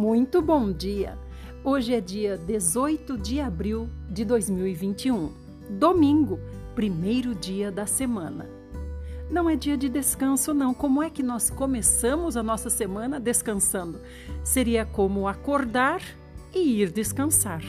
Muito 0.00 0.40
bom 0.40 0.72
dia! 0.72 1.18
Hoje 1.62 1.92
é 1.92 2.00
dia 2.00 2.38
18 2.38 3.18
de 3.18 3.38
abril 3.38 3.86
de 4.08 4.24
2021, 4.24 5.30
domingo, 5.78 6.40
primeiro 6.74 7.34
dia 7.34 7.70
da 7.70 7.84
semana. 7.84 8.48
Não 9.30 9.50
é 9.50 9.56
dia 9.56 9.76
de 9.76 9.90
descanso, 9.90 10.54
não. 10.54 10.72
Como 10.72 11.02
é 11.02 11.10
que 11.10 11.22
nós 11.22 11.50
começamos 11.50 12.34
a 12.34 12.42
nossa 12.42 12.70
semana 12.70 13.20
descansando? 13.20 14.00
Seria 14.42 14.86
como 14.86 15.28
acordar 15.28 16.00
e 16.54 16.80
ir 16.80 16.90
descansar. 16.90 17.62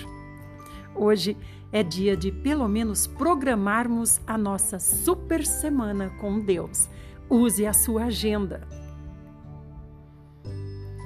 Hoje 0.96 1.36
é 1.70 1.84
dia 1.84 2.16
de 2.16 2.32
pelo 2.32 2.70
menos 2.70 3.08
programarmos 3.08 4.22
a 4.26 4.38
nossa 4.38 4.80
super 4.80 5.46
semana 5.46 6.10
com 6.12 6.40
Deus. 6.40 6.88
Use 7.30 7.68
a 7.68 7.74
sua 7.74 8.06
agenda. 8.06 8.81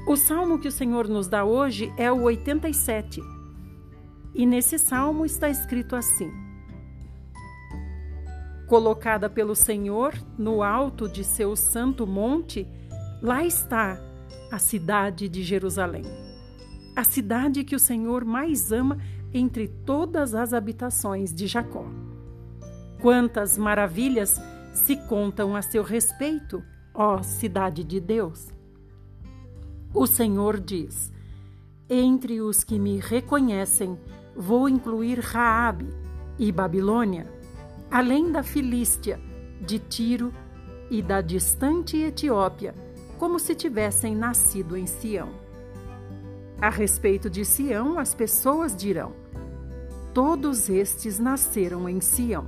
O 0.08 0.16
salmo 0.16 0.60
que 0.60 0.68
o 0.68 0.72
Senhor 0.72 1.08
nos 1.08 1.28
dá 1.28 1.44
hoje 1.44 1.92
é 1.98 2.12
o 2.12 2.22
87. 2.22 3.20
E 4.36 4.46
nesse 4.46 4.78
salmo 4.78 5.26
está 5.26 5.50
escrito 5.50 5.96
assim: 5.96 6.32
Colocada 8.68 9.28
pelo 9.28 9.56
Senhor 9.56 10.14
no 10.38 10.62
alto 10.62 11.10
de 11.10 11.24
seu 11.24 11.56
santo 11.56 12.06
monte, 12.06 12.68
lá 13.20 13.44
está 13.44 14.00
a 14.52 14.60
cidade 14.60 15.28
de 15.28 15.42
Jerusalém. 15.42 16.04
A 16.96 17.04
cidade 17.04 17.64
que 17.64 17.76
o 17.76 17.80
Senhor 17.80 18.24
mais 18.24 18.72
ama 18.72 19.00
entre 19.34 19.68
todas 19.68 20.36
as 20.36 20.54
habitações 20.54 21.34
de 21.34 21.48
Jacó. 21.48 21.86
Quantas 23.02 23.58
maravilhas 23.58 24.40
se 24.72 24.96
contam 25.08 25.56
a 25.56 25.64
seu 25.64 25.82
respeito, 25.82 26.64
ó 26.94 27.24
cidade 27.24 27.84
de 27.84 28.00
Deus! 28.00 28.55
O 29.96 30.06
Senhor 30.06 30.60
diz: 30.60 31.10
Entre 31.90 32.42
os 32.42 32.66
que 32.66 32.78
me 32.78 33.00
reconhecem, 33.00 33.98
vou 34.36 34.68
incluir 34.68 35.22
Raabe 35.22 35.88
e 36.38 36.52
Babilônia, 36.52 37.32
além 37.90 38.30
da 38.30 38.44
Filístia, 38.44 39.18
de 39.62 39.80
Tiro 39.80 40.34
e 40.92 41.02
da 41.02 41.22
distante 41.22 41.96
Etiópia, 41.96 42.76
como 43.18 43.40
se 43.40 43.56
tivessem 43.56 44.14
nascido 44.14 44.76
em 44.76 44.86
Sião. 44.86 45.30
A 46.60 46.70
respeito 46.70 47.30
de 47.30 47.46
Sião, 47.46 47.98
as 47.98 48.14
pessoas 48.14 48.76
dirão: 48.76 49.14
Todos 50.14 50.68
estes 50.68 51.20
nasceram 51.20 51.88
em 51.88 52.02
Sião, 52.02 52.46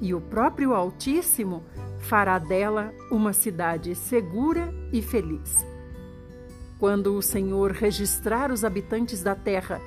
e 0.00 0.12
o 0.12 0.20
próprio 0.20 0.74
Altíssimo 0.74 1.62
fará 2.00 2.40
dela 2.40 2.92
uma 3.08 3.32
cidade 3.32 3.94
segura 3.94 4.74
e 4.92 5.00
feliz. 5.00 5.71
Quando 6.82 7.14
o 7.16 7.22
Senhor 7.22 7.70
registrar 7.70 8.50
os 8.50 8.64
habitantes 8.64 9.22
da 9.22 9.36
terra, 9.36 9.80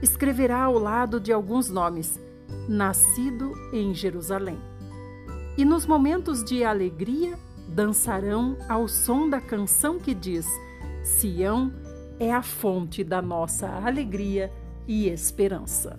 escreverá 0.00 0.62
ao 0.62 0.78
lado 0.78 1.18
de 1.18 1.32
alguns 1.32 1.68
nomes: 1.68 2.20
Nascido 2.68 3.52
em 3.72 3.92
Jerusalém. 3.92 4.56
E 5.58 5.64
nos 5.64 5.86
momentos 5.86 6.44
de 6.44 6.62
alegria, 6.62 7.36
dançarão 7.66 8.56
ao 8.68 8.86
som 8.86 9.28
da 9.28 9.40
canção 9.40 9.98
que 9.98 10.14
diz: 10.14 10.46
Sião 11.02 11.72
é 12.16 12.32
a 12.32 12.42
fonte 12.42 13.02
da 13.02 13.20
nossa 13.20 13.68
alegria 13.68 14.52
e 14.86 15.08
esperança. 15.08 15.98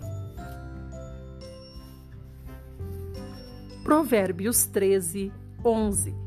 Provérbios 3.84 4.66
13, 4.66 5.30
11 5.66 6.27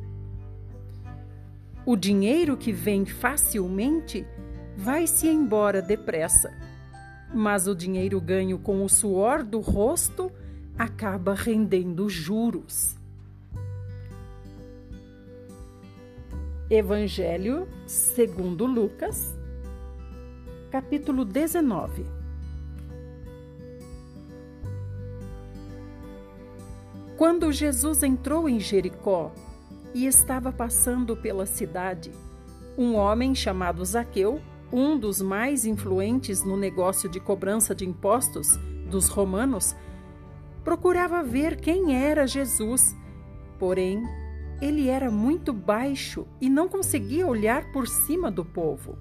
o 1.84 1.97
dinheiro 1.97 2.56
que 2.56 2.73
vem 2.73 3.05
facilmente 3.05 4.27
vai-se 4.77 5.28
embora 5.28 5.81
depressa, 5.81 6.53
mas 7.33 7.67
o 7.67 7.75
dinheiro 7.75 8.20
ganho 8.20 8.58
com 8.58 8.85
o 8.85 8.89
suor 8.89 9.42
do 9.42 9.61
rosto 9.61 10.30
acaba 10.79 11.35
rendendo 11.35 12.08
juros. 12.08 12.96
Evangelho 16.68 17.67
segundo 17.86 18.64
Lucas, 18.64 19.35
capítulo 20.70 21.24
19. 21.24 22.07
Quando 27.17 27.52
Jesus 27.52 28.02
entrou 28.02 28.48
em 28.48 28.58
Jericó, 28.61 29.33
e 29.95 30.06
estava 30.06 30.52
passando 30.52 31.17
pela 31.17 31.46
cidade. 31.46 32.11
Um 32.77 32.95
homem 32.95 33.34
chamado 33.34 33.84
Zaqueu, 33.84 34.40
um 34.73 34.98
dos 34.98 35.20
mais 35.20 35.64
influentes 35.64 36.45
no 36.45 36.56
negócio 36.56 37.08
de 37.08 37.18
cobrança 37.18 37.74
de 37.74 37.84
impostos 37.84 38.56
dos 38.89 39.08
romanos, 39.08 39.74
procurava 40.64 41.23
ver 41.23 41.56
quem 41.56 41.96
era 41.96 42.27
Jesus. 42.27 42.96
Porém, 43.58 44.02
ele 44.61 44.89
era 44.89 45.11
muito 45.11 45.52
baixo 45.52 46.27
e 46.40 46.48
não 46.48 46.68
conseguia 46.68 47.27
olhar 47.27 47.73
por 47.73 47.89
cima 47.89 48.30
do 48.30 48.45
povo. 48.45 48.96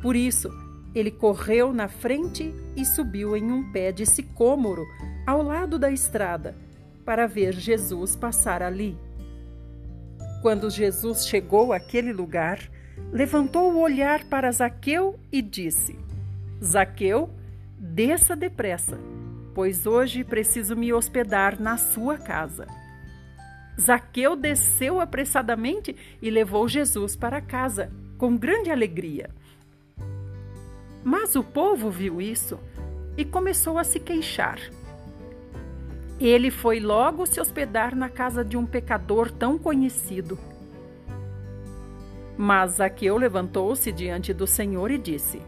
Por 0.00 0.14
isso, 0.14 0.50
ele 0.94 1.10
correu 1.10 1.74
na 1.74 1.88
frente 1.88 2.54
e 2.74 2.84
subiu 2.84 3.36
em 3.36 3.52
um 3.52 3.70
pé 3.70 3.92
de 3.92 4.06
sicômoro 4.06 4.86
ao 5.26 5.42
lado 5.42 5.78
da 5.78 5.90
estrada 5.90 6.56
para 7.04 7.26
ver 7.26 7.52
Jesus 7.52 8.16
passar 8.16 8.62
ali. 8.62 8.96
Quando 10.46 10.70
Jesus 10.70 11.26
chegou 11.26 11.72
àquele 11.72 12.12
lugar, 12.12 12.60
levantou 13.12 13.72
o 13.72 13.80
olhar 13.80 14.22
para 14.26 14.52
Zaqueu 14.52 15.18
e 15.32 15.42
disse: 15.42 15.98
Zaqueu, 16.62 17.28
desça 17.76 18.36
depressa, 18.36 18.96
pois 19.52 19.88
hoje 19.88 20.22
preciso 20.22 20.76
me 20.76 20.92
hospedar 20.92 21.60
na 21.60 21.76
sua 21.76 22.16
casa. 22.16 22.64
Zaqueu 23.76 24.36
desceu 24.36 25.00
apressadamente 25.00 25.96
e 26.22 26.30
levou 26.30 26.68
Jesus 26.68 27.16
para 27.16 27.40
casa, 27.40 27.90
com 28.16 28.36
grande 28.36 28.70
alegria. 28.70 29.30
Mas 31.02 31.34
o 31.34 31.42
povo 31.42 31.90
viu 31.90 32.22
isso 32.22 32.56
e 33.16 33.24
começou 33.24 33.78
a 33.78 33.82
se 33.82 33.98
queixar. 33.98 34.60
Ele 36.18 36.50
foi 36.50 36.80
logo 36.80 37.26
se 37.26 37.40
hospedar 37.40 37.94
na 37.94 38.08
casa 38.08 38.44
de 38.44 38.56
um 38.56 38.64
pecador 38.64 39.30
tão 39.30 39.58
conhecido. 39.58 40.38
Mas 42.38 42.72
Zaqueu 42.72 43.16
levantou-se 43.18 43.92
diante 43.92 44.32
do 44.32 44.46
Senhor 44.46 44.90
e 44.90 44.98
disse: 44.98 45.42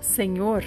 Senhor, 0.00 0.64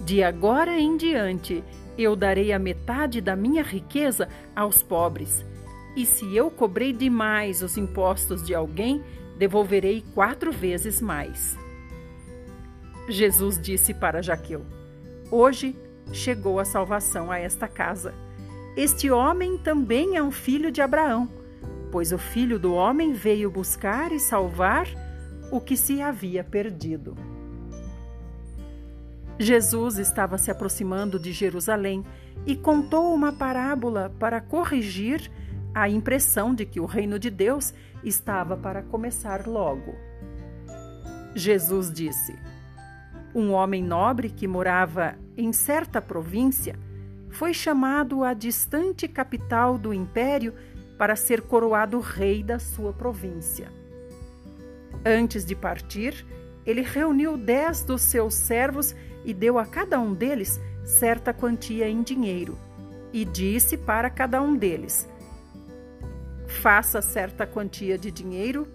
de 0.00 0.22
agora 0.22 0.78
em 0.78 0.96
diante 0.96 1.62
eu 1.98 2.14
darei 2.16 2.52
a 2.52 2.58
metade 2.58 3.20
da 3.20 3.36
minha 3.36 3.62
riqueza 3.62 4.28
aos 4.54 4.82
pobres. 4.82 5.44
E 5.94 6.04
se 6.04 6.34
eu 6.34 6.50
cobrei 6.50 6.92
demais 6.92 7.62
os 7.62 7.78
impostos 7.78 8.44
de 8.44 8.54
alguém, 8.54 9.02
devolverei 9.38 10.04
quatro 10.14 10.52
vezes 10.52 11.00
mais. 11.00 11.56
Jesus 13.08 13.60
disse 13.60 13.92
para 13.92 14.22
Jaqueu: 14.22 14.64
Hoje 15.30 15.76
chegou 16.12 16.58
a 16.58 16.64
salvação 16.64 17.30
a 17.30 17.38
esta 17.38 17.68
casa 17.68 18.25
este 18.76 19.10
homem 19.10 19.56
também 19.56 20.16
é 20.16 20.22
um 20.22 20.30
filho 20.30 20.70
de 20.70 20.82
Abraão, 20.82 21.28
pois 21.90 22.12
o 22.12 22.18
filho 22.18 22.58
do 22.58 22.74
homem 22.74 23.14
veio 23.14 23.50
buscar 23.50 24.12
e 24.12 24.20
salvar 24.20 24.86
o 25.50 25.58
que 25.60 25.78
se 25.78 26.02
havia 26.02 26.44
perdido. 26.44 27.16
Jesus 29.38 29.96
estava 29.96 30.36
se 30.36 30.50
aproximando 30.50 31.18
de 31.18 31.32
Jerusalém 31.32 32.04
e 32.44 32.54
contou 32.54 33.14
uma 33.14 33.32
parábola 33.32 34.14
para 34.18 34.42
corrigir 34.42 35.30
a 35.74 35.88
impressão 35.88 36.54
de 36.54 36.66
que 36.66 36.78
o 36.78 36.84
reino 36.84 37.18
de 37.18 37.30
Deus 37.30 37.72
estava 38.04 38.58
para 38.58 38.82
começar 38.82 39.46
logo. 39.46 39.94
Jesus 41.34 41.90
disse: 41.90 42.34
Um 43.34 43.52
homem 43.52 43.82
nobre 43.82 44.28
que 44.28 44.46
morava 44.46 45.16
em 45.36 45.50
certa 45.52 46.00
província 46.00 46.78
foi 47.36 47.52
chamado 47.52 48.24
à 48.24 48.32
distante 48.32 49.06
capital 49.06 49.76
do 49.76 49.92
império 49.92 50.54
para 50.96 51.14
ser 51.14 51.42
coroado 51.42 52.00
rei 52.00 52.42
da 52.42 52.58
sua 52.58 52.94
província. 52.94 53.70
Antes 55.04 55.44
de 55.44 55.54
partir, 55.54 56.24
ele 56.64 56.80
reuniu 56.80 57.36
dez 57.36 57.82
dos 57.82 58.00
seus 58.00 58.32
servos 58.32 58.96
e 59.22 59.34
deu 59.34 59.58
a 59.58 59.66
cada 59.66 60.00
um 60.00 60.14
deles 60.14 60.58
certa 60.82 61.34
quantia 61.34 61.86
em 61.86 62.02
dinheiro, 62.02 62.58
e 63.12 63.22
disse 63.22 63.76
para 63.76 64.08
cada 64.08 64.40
um 64.40 64.56
deles: 64.56 65.06
Faça 66.62 67.02
certa 67.02 67.46
quantia 67.46 67.98
de 67.98 68.10
dinheiro, 68.10 68.66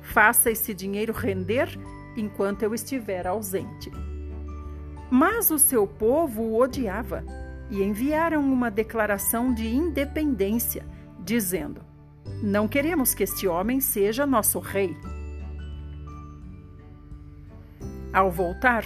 faça 0.00 0.50
esse 0.50 0.72
dinheiro 0.72 1.12
render 1.12 1.68
enquanto 2.16 2.62
eu 2.62 2.72
estiver 2.72 3.26
ausente. 3.26 3.90
Mas 5.10 5.50
o 5.50 5.58
seu 5.58 5.86
povo 5.86 6.42
o 6.42 6.60
odiava 6.60 7.24
e 7.70 7.82
enviaram 7.82 8.42
uma 8.42 8.70
declaração 8.70 9.52
de 9.52 9.66
independência, 9.66 10.84
dizendo: 11.20 11.80
Não 12.42 12.66
queremos 12.66 13.14
que 13.14 13.22
este 13.22 13.46
homem 13.46 13.80
seja 13.80 14.26
nosso 14.26 14.58
rei. 14.58 14.96
Ao 18.12 18.30
voltar, 18.30 18.84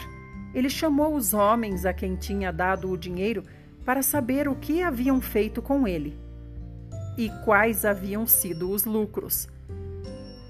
ele 0.52 0.68
chamou 0.68 1.14
os 1.14 1.32
homens 1.32 1.86
a 1.86 1.92
quem 1.92 2.16
tinha 2.16 2.52
dado 2.52 2.90
o 2.90 2.98
dinheiro 2.98 3.44
para 3.84 4.02
saber 4.02 4.48
o 4.48 4.54
que 4.54 4.82
haviam 4.82 5.20
feito 5.20 5.62
com 5.62 5.86
ele 5.86 6.18
e 7.16 7.30
quais 7.44 7.84
haviam 7.84 8.26
sido 8.26 8.70
os 8.70 8.84
lucros. 8.84 9.48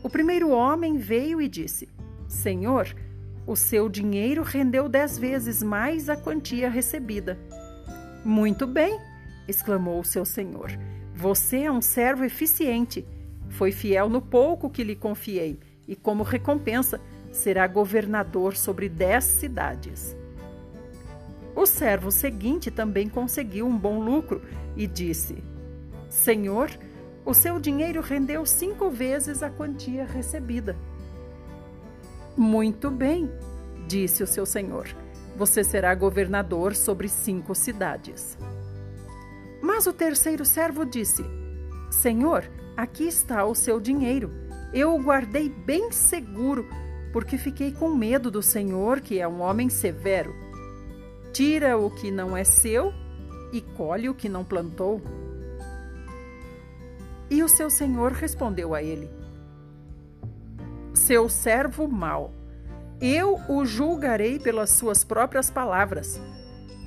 O 0.02 0.08
primeiro 0.08 0.50
homem 0.50 0.96
veio 0.96 1.40
e 1.40 1.48
disse: 1.48 1.88
Senhor, 2.28 2.94
o 3.50 3.56
seu 3.56 3.88
dinheiro 3.88 4.44
rendeu 4.44 4.88
dez 4.88 5.18
vezes 5.18 5.60
mais 5.60 6.08
a 6.08 6.16
quantia 6.16 6.70
recebida. 6.70 7.36
Muito 8.24 8.64
bem, 8.64 8.96
exclamou 9.48 9.98
o 9.98 10.04
seu 10.04 10.24
senhor. 10.24 10.70
Você 11.12 11.62
é 11.62 11.72
um 11.72 11.82
servo 11.82 12.22
eficiente. 12.22 13.04
Foi 13.48 13.72
fiel 13.72 14.08
no 14.08 14.22
pouco 14.22 14.70
que 14.70 14.84
lhe 14.84 14.94
confiei, 14.94 15.58
e 15.88 15.96
como 15.96 16.22
recompensa, 16.22 17.00
será 17.32 17.66
governador 17.66 18.56
sobre 18.56 18.88
dez 18.88 19.24
cidades. 19.24 20.16
O 21.56 21.66
servo 21.66 22.12
seguinte 22.12 22.70
também 22.70 23.08
conseguiu 23.08 23.66
um 23.66 23.76
bom 23.76 23.98
lucro 23.98 24.42
e 24.76 24.86
disse: 24.86 25.42
Senhor, 26.08 26.70
o 27.24 27.34
seu 27.34 27.58
dinheiro 27.58 28.00
rendeu 28.00 28.46
cinco 28.46 28.88
vezes 28.88 29.42
a 29.42 29.50
quantia 29.50 30.04
recebida. 30.04 30.76
Muito 32.40 32.90
bem, 32.90 33.30
disse 33.86 34.22
o 34.22 34.26
seu 34.26 34.46
senhor. 34.46 34.86
Você 35.36 35.62
será 35.62 35.94
governador 35.94 36.74
sobre 36.74 37.06
cinco 37.06 37.54
cidades. 37.54 38.38
Mas 39.60 39.86
o 39.86 39.92
terceiro 39.92 40.42
servo 40.46 40.86
disse: 40.86 41.22
Senhor, 41.90 42.50
aqui 42.74 43.06
está 43.06 43.44
o 43.44 43.54
seu 43.54 43.78
dinheiro. 43.78 44.32
Eu 44.72 44.94
o 44.94 45.02
guardei 45.02 45.50
bem 45.50 45.92
seguro, 45.92 46.66
porque 47.12 47.36
fiquei 47.36 47.72
com 47.72 47.94
medo 47.94 48.30
do 48.30 48.42
Senhor, 48.42 49.02
que 49.02 49.20
é 49.20 49.28
um 49.28 49.42
homem 49.42 49.68
severo. 49.68 50.34
Tira 51.34 51.76
o 51.76 51.90
que 51.90 52.10
não 52.10 52.34
é 52.34 52.42
seu 52.42 52.90
e 53.52 53.60
colhe 53.60 54.08
o 54.08 54.14
que 54.14 54.30
não 54.30 54.46
plantou. 54.46 55.02
E 57.28 57.42
o 57.42 57.48
seu 57.50 57.68
senhor 57.68 58.12
respondeu 58.12 58.74
a 58.74 58.82
ele: 58.82 59.19
Seu 61.10 61.28
servo 61.28 61.88
mau, 61.88 62.32
eu 63.00 63.40
o 63.48 63.66
julgarei 63.66 64.38
pelas 64.38 64.70
suas 64.70 65.02
próprias 65.02 65.50
palavras. 65.50 66.20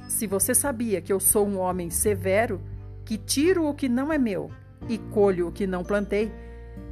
Se 0.07 0.25
você 0.27 0.55
sabia 0.55 1.01
que 1.01 1.11
eu 1.11 1.19
sou 1.19 1.45
um 1.45 1.59
homem 1.59 1.89
severo, 1.89 2.61
que 3.03 3.17
tiro 3.17 3.67
o 3.67 3.73
que 3.73 3.89
não 3.89 4.13
é 4.13 4.17
meu 4.17 4.49
e 4.87 4.97
colho 4.97 5.49
o 5.49 5.51
que 5.51 5.67
não 5.67 5.83
plantei, 5.83 6.31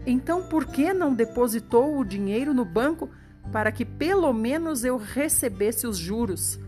então 0.06 0.44
por 0.44 0.66
que 0.66 0.94
não 0.94 1.14
depositou 1.14 1.98
o 1.98 2.04
dinheiro 2.04 2.54
no 2.54 2.66
banco 2.66 3.10
para 3.50 3.72
que 3.72 3.86
pelo 3.86 4.34
menos 4.34 4.84
eu 4.84 4.98
recebesse 4.98 5.88
os 5.88 5.98
juros? 5.98 6.60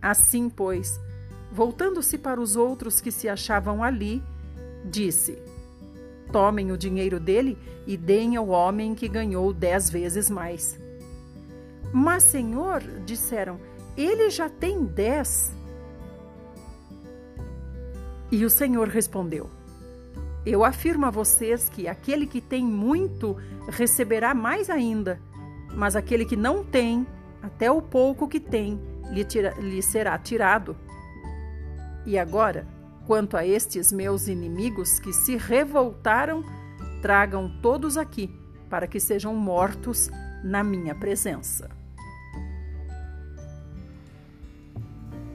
Assim, 0.00 0.48
pois, 0.48 0.98
voltando-se 1.52 2.16
para 2.16 2.40
os 2.40 2.56
outros 2.56 3.02
que 3.02 3.10
se 3.10 3.28
achavam 3.28 3.84
ali, 3.84 4.22
disse: 4.82 5.38
Tomem 6.34 6.72
o 6.72 6.76
dinheiro 6.76 7.20
dele 7.20 7.56
e 7.86 7.96
deem 7.96 8.34
ao 8.34 8.48
homem 8.48 8.92
que 8.92 9.06
ganhou 9.06 9.52
dez 9.52 9.88
vezes 9.88 10.28
mais. 10.28 10.76
Mas, 11.92 12.24
senhor, 12.24 12.82
disseram, 13.06 13.60
ele 13.96 14.28
já 14.30 14.48
tem 14.48 14.84
dez. 14.84 15.54
E 18.32 18.44
o 18.44 18.50
Senhor 18.50 18.88
respondeu: 18.88 19.48
Eu 20.44 20.64
afirmo 20.64 21.06
a 21.06 21.10
vocês 21.10 21.68
que 21.68 21.86
aquele 21.86 22.26
que 22.26 22.40
tem 22.40 22.64
muito 22.64 23.36
receberá 23.68 24.34
mais 24.34 24.68
ainda, 24.68 25.20
mas 25.72 25.94
aquele 25.94 26.24
que 26.24 26.34
não 26.34 26.64
tem, 26.64 27.06
até 27.40 27.70
o 27.70 27.80
pouco 27.80 28.26
que 28.26 28.40
tem, 28.40 28.80
lhe, 29.12 29.24
tira, 29.24 29.54
lhe 29.60 29.80
será 29.80 30.18
tirado. 30.18 30.76
E 32.04 32.18
agora, 32.18 32.66
quanto 33.06 33.36
a 33.36 33.46
estes 33.46 33.92
meus 33.92 34.28
inimigos 34.28 34.98
que 34.98 35.12
se 35.12 35.36
revoltaram, 35.36 36.44
tragam 37.02 37.50
todos 37.60 37.96
aqui, 37.96 38.30
para 38.68 38.86
que 38.86 38.98
sejam 38.98 39.34
mortos 39.34 40.10
na 40.42 40.64
minha 40.64 40.94
presença. 40.94 41.70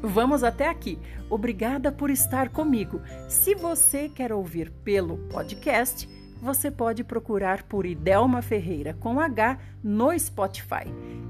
Vamos 0.02 0.44
até 0.44 0.70
aqui. 0.70 0.98
Obrigada 1.30 1.92
por 1.92 2.10
estar 2.10 2.50
comigo. 2.50 3.02
Se 3.28 3.54
você 3.54 4.08
quer 4.08 4.32
ouvir 4.32 4.72
pelo 4.84 5.18
podcast, 5.30 6.08
você 6.42 6.72
pode 6.72 7.04
procurar 7.04 7.64
por 7.64 7.86
Idelma 7.86 8.42
Ferreira 8.42 8.94
com 8.94 9.20
H 9.20 9.60
no 9.84 10.18
Spotify. 10.18 10.86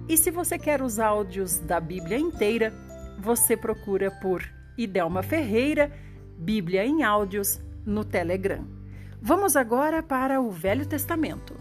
E 0.08 0.16
se 0.16 0.30
você 0.30 0.58
quer 0.58 0.82
os 0.82 1.00
áudios 1.00 1.60
da 1.60 1.80
Bíblia 1.80 2.18
inteira, 2.20 2.72
você 3.18 3.58
procura 3.58 4.12
por 4.22 4.44
Idelma 4.78 5.24
Ferreira, 5.24 5.92
Bíblia 6.40 6.86
em 6.86 7.04
áudios 7.04 7.60
no 7.86 8.06
Telegram. 8.06 8.66
Vamos 9.22 9.58
agora 9.58 10.02
para 10.02 10.40
o 10.40 10.50
Velho 10.50 10.86
Testamento. 10.86 11.54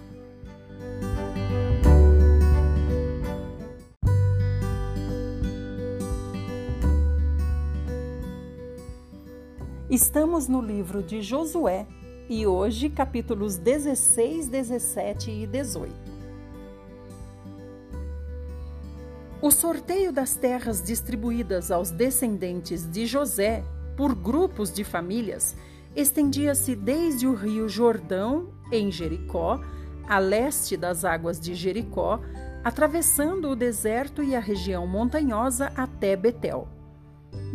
Estamos 9.91 10.47
no 10.47 10.63
livro 10.63 11.03
de 11.03 11.23
Josué 11.23 11.85
e 12.29 12.47
hoje 12.47 12.89
capítulos 12.89 13.57
16, 13.57 14.47
17 14.47 15.31
e 15.33 15.47
18. 15.49 15.93
O 19.43 19.51
sorteio 19.51 20.13
das 20.13 20.37
terras 20.37 20.81
distribuídas 20.81 21.73
aos 21.73 21.91
descendentes 21.91 22.89
de 22.89 23.09
José 23.09 23.65
por 23.99 24.15
grupos 24.15 24.73
de 24.73 24.85
famílias 24.85 25.57
estendia-se 25.97 26.77
desde 26.77 27.27
o 27.27 27.35
rio 27.35 27.69
Jordão, 27.69 28.51
em 28.71 28.93
Jericó, 28.93 29.61
a 30.09 30.21
leste 30.21 30.77
das 30.77 31.05
águas 31.05 31.41
de 31.41 31.53
Jericó, 31.53 32.21
atravessando 32.63 33.49
o 33.49 33.57
deserto 33.57 34.23
e 34.23 34.37
a 34.37 34.41
região 34.41 34.87
montanhosa 34.87 35.73
até 35.75 36.15
Betel. 36.15 36.69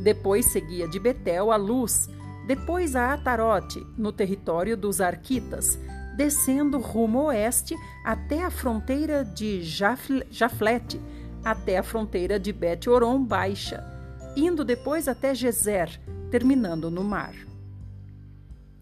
Depois 0.03 0.47
seguia 0.47 0.85
de 0.85 0.99
Betel 0.99 1.49
a 1.49 1.55
luz 1.55 2.09
depois 2.45 2.93
a 2.93 3.13
Atarote, 3.13 3.79
no 3.97 4.11
território 4.11 4.75
dos 4.75 4.99
Arquitas, 4.99 5.79
descendo 6.17 6.77
rumo 6.77 7.27
oeste 7.27 7.73
até 8.03 8.43
a 8.43 8.51
fronteira 8.51 9.23
de 9.23 9.61
Jaflete, 9.63 10.99
até 11.41 11.77
a 11.77 11.83
fronteira 11.83 12.37
de 12.37 12.51
Bet-Oron 12.51 13.23
Baixa, 13.23 13.81
indo 14.35 14.65
depois 14.65 15.07
até 15.07 15.33
Gezer, 15.33 16.01
terminando 16.33 16.89
no 16.89 17.03
mar. 17.03 17.35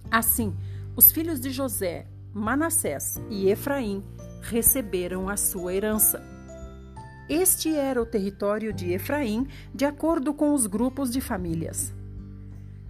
Assim, 0.10 0.56
os 0.96 1.12
filhos 1.12 1.38
de 1.42 1.50
José, 1.50 2.08
Manassés 2.34 3.22
e 3.30 3.50
Efraim 3.50 4.02
receberam 4.42 5.28
a 5.28 5.36
sua 5.36 5.74
herança. 5.74 6.24
Este 7.28 7.76
era 7.76 8.02
o 8.02 8.06
território 8.06 8.72
de 8.72 8.94
Efraim, 8.94 9.50
de 9.76 9.84
acordo 9.84 10.34
com 10.34 10.54
os 10.54 10.66
grupos 10.66 11.12
de 11.12 11.20
famílias. 11.20 11.94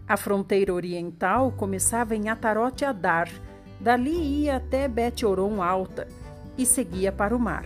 A 0.08 0.15
fronteira 0.15 0.72
oriental 0.72 1.51
começava 1.53 2.15
em 2.15 2.30
Atarote 2.30 2.86
Adar, 2.86 3.32
dali 3.80 4.44
ia 4.44 4.58
até 4.58 4.88
Bet-Oron 4.88 5.63
Alta 5.63 6.08
e 6.56 6.68
seguia 6.68 7.12
para 7.12 7.36
o 7.36 7.39
mar. 7.39 7.65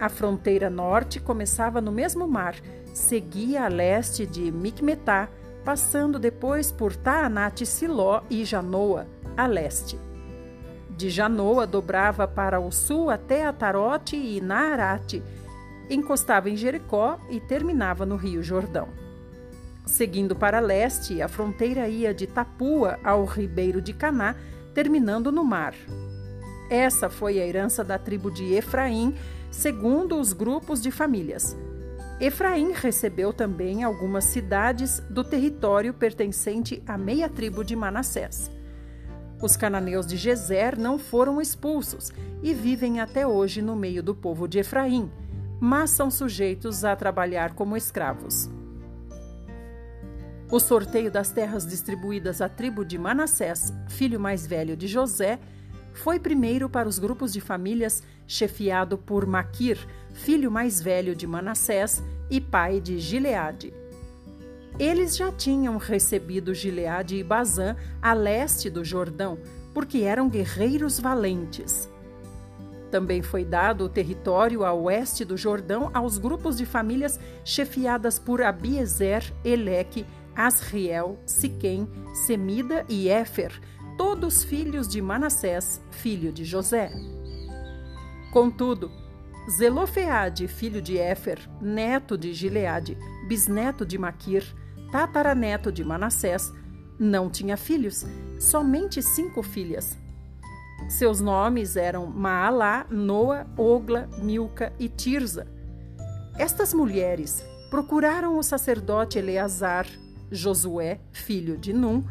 A 0.00 0.08
fronteira 0.08 0.70
norte 0.70 1.20
começava 1.20 1.82
no 1.82 1.92
mesmo 1.92 2.26
mar, 2.26 2.54
seguia 2.94 3.66
a 3.66 3.68
leste 3.68 4.24
de 4.24 4.50
Micmetá, 4.50 5.28
passando 5.64 6.18
depois 6.18 6.70
por 6.70 6.94
Taanat 6.94 7.64
Siló 7.64 8.22
e 8.28 8.44
Janoa, 8.44 9.06
a 9.36 9.46
leste. 9.46 9.98
De 10.90 11.10
Janoa 11.10 11.66
dobrava 11.66 12.28
para 12.28 12.60
o 12.60 12.70
sul 12.70 13.10
até 13.10 13.46
Atarote 13.46 14.16
e 14.16 14.40
Naarate, 14.40 15.22
encostava 15.90 16.48
em 16.50 16.56
Jericó 16.56 17.18
e 17.30 17.40
terminava 17.40 18.06
no 18.06 18.16
Rio 18.16 18.42
Jordão. 18.42 18.88
Seguindo 19.86 20.36
para 20.36 20.60
leste, 20.60 21.20
a 21.20 21.28
fronteira 21.28 21.88
ia 21.88 22.14
de 22.14 22.26
Tapua 22.26 22.98
ao 23.02 23.24
ribeiro 23.24 23.82
de 23.82 23.92
Caná, 23.92 24.34
terminando 24.72 25.30
no 25.32 25.44
mar. 25.44 25.74
Essa 26.70 27.10
foi 27.10 27.40
a 27.40 27.46
herança 27.46 27.84
da 27.84 27.98
tribo 27.98 28.30
de 28.30 28.54
Efraim, 28.54 29.14
segundo 29.50 30.18
os 30.18 30.32
grupos 30.32 30.80
de 30.80 30.90
famílias. 30.90 31.56
Efraim 32.20 32.72
recebeu 32.72 33.32
também 33.32 33.82
algumas 33.82 34.24
cidades 34.24 35.00
do 35.10 35.24
território 35.24 35.92
pertencente 35.92 36.82
à 36.86 36.96
meia 36.96 37.28
tribo 37.28 37.64
de 37.64 37.74
Manassés. 37.74 38.50
Os 39.42 39.56
cananeus 39.56 40.06
de 40.06 40.16
Gezer 40.16 40.78
não 40.78 40.96
foram 40.96 41.40
expulsos 41.40 42.12
e 42.42 42.54
vivem 42.54 43.00
até 43.00 43.26
hoje 43.26 43.60
no 43.60 43.74
meio 43.74 44.02
do 44.02 44.14
povo 44.14 44.46
de 44.46 44.60
Efraim, 44.60 45.10
mas 45.60 45.90
são 45.90 46.10
sujeitos 46.10 46.84
a 46.84 46.94
trabalhar 46.94 47.54
como 47.54 47.76
escravos. 47.76 48.48
O 50.50 50.60
sorteio 50.60 51.10
das 51.10 51.32
terras 51.32 51.66
distribuídas 51.66 52.40
à 52.40 52.48
tribo 52.48 52.84
de 52.84 52.96
Manassés, 52.96 53.72
filho 53.88 54.20
mais 54.20 54.46
velho 54.46 54.76
de 54.76 54.86
José, 54.86 55.40
foi 55.94 56.18
primeiro 56.18 56.68
para 56.68 56.88
os 56.88 56.98
grupos 56.98 57.32
de 57.32 57.40
famílias 57.40 58.02
chefiado 58.26 58.98
por 58.98 59.26
Maquir, 59.26 59.78
filho 60.12 60.50
mais 60.50 60.82
velho 60.82 61.14
de 61.14 61.26
Manassés 61.26 62.02
e 62.30 62.40
pai 62.40 62.80
de 62.80 62.98
Gileade. 62.98 63.72
Eles 64.78 65.16
já 65.16 65.30
tinham 65.30 65.76
recebido 65.76 66.52
Gileade 66.52 67.16
e 67.16 67.22
Bazã 67.22 67.76
a 68.02 68.12
leste 68.12 68.68
do 68.68 68.84
Jordão, 68.84 69.38
porque 69.72 69.98
eram 69.98 70.28
guerreiros 70.28 70.98
valentes. 70.98 71.88
Também 72.90 73.22
foi 73.22 73.44
dado 73.44 73.84
o 73.84 73.88
território 73.88 74.64
a 74.64 74.72
oeste 74.72 75.24
do 75.24 75.36
Jordão 75.36 75.90
aos 75.94 76.18
grupos 76.18 76.56
de 76.56 76.66
famílias 76.66 77.20
chefiadas 77.44 78.18
por 78.18 78.42
Abiezer, 78.42 79.32
Eleque, 79.44 80.04
Asriel, 80.34 81.18
Siquém, 81.24 81.88
Semida 82.12 82.84
e 82.88 83.08
Éfer, 83.08 83.60
todos 83.96 84.44
filhos 84.44 84.88
de 84.88 85.00
Manassés, 85.00 85.80
filho 85.90 86.32
de 86.32 86.44
José. 86.44 86.90
Contudo, 88.32 88.90
Zelofeade, 89.48 90.48
filho 90.48 90.80
de 90.80 90.98
Éfer, 90.98 91.38
neto 91.60 92.16
de 92.16 92.32
Gileade, 92.32 92.96
bisneto 93.28 93.84
de 93.84 93.98
Maquir, 93.98 94.44
tataraneto 94.90 95.70
de 95.70 95.84
Manassés, 95.84 96.52
não 96.98 97.28
tinha 97.28 97.56
filhos, 97.56 98.06
somente 98.38 99.02
cinco 99.02 99.42
filhas. 99.42 99.98
Seus 100.88 101.20
nomes 101.20 101.76
eram 101.76 102.06
Maalá, 102.06 102.86
Noa, 102.90 103.46
Ogla, 103.56 104.08
Milca 104.22 104.72
e 104.78 104.88
Tirza. 104.88 105.46
Estas 106.38 106.74
mulheres 106.74 107.44
procuraram 107.70 108.38
o 108.38 108.42
sacerdote 108.42 109.18
Eleazar, 109.18 109.86
Josué, 110.30 111.00
filho 111.12 111.56
de 111.56 111.72
Num, 111.72 112.04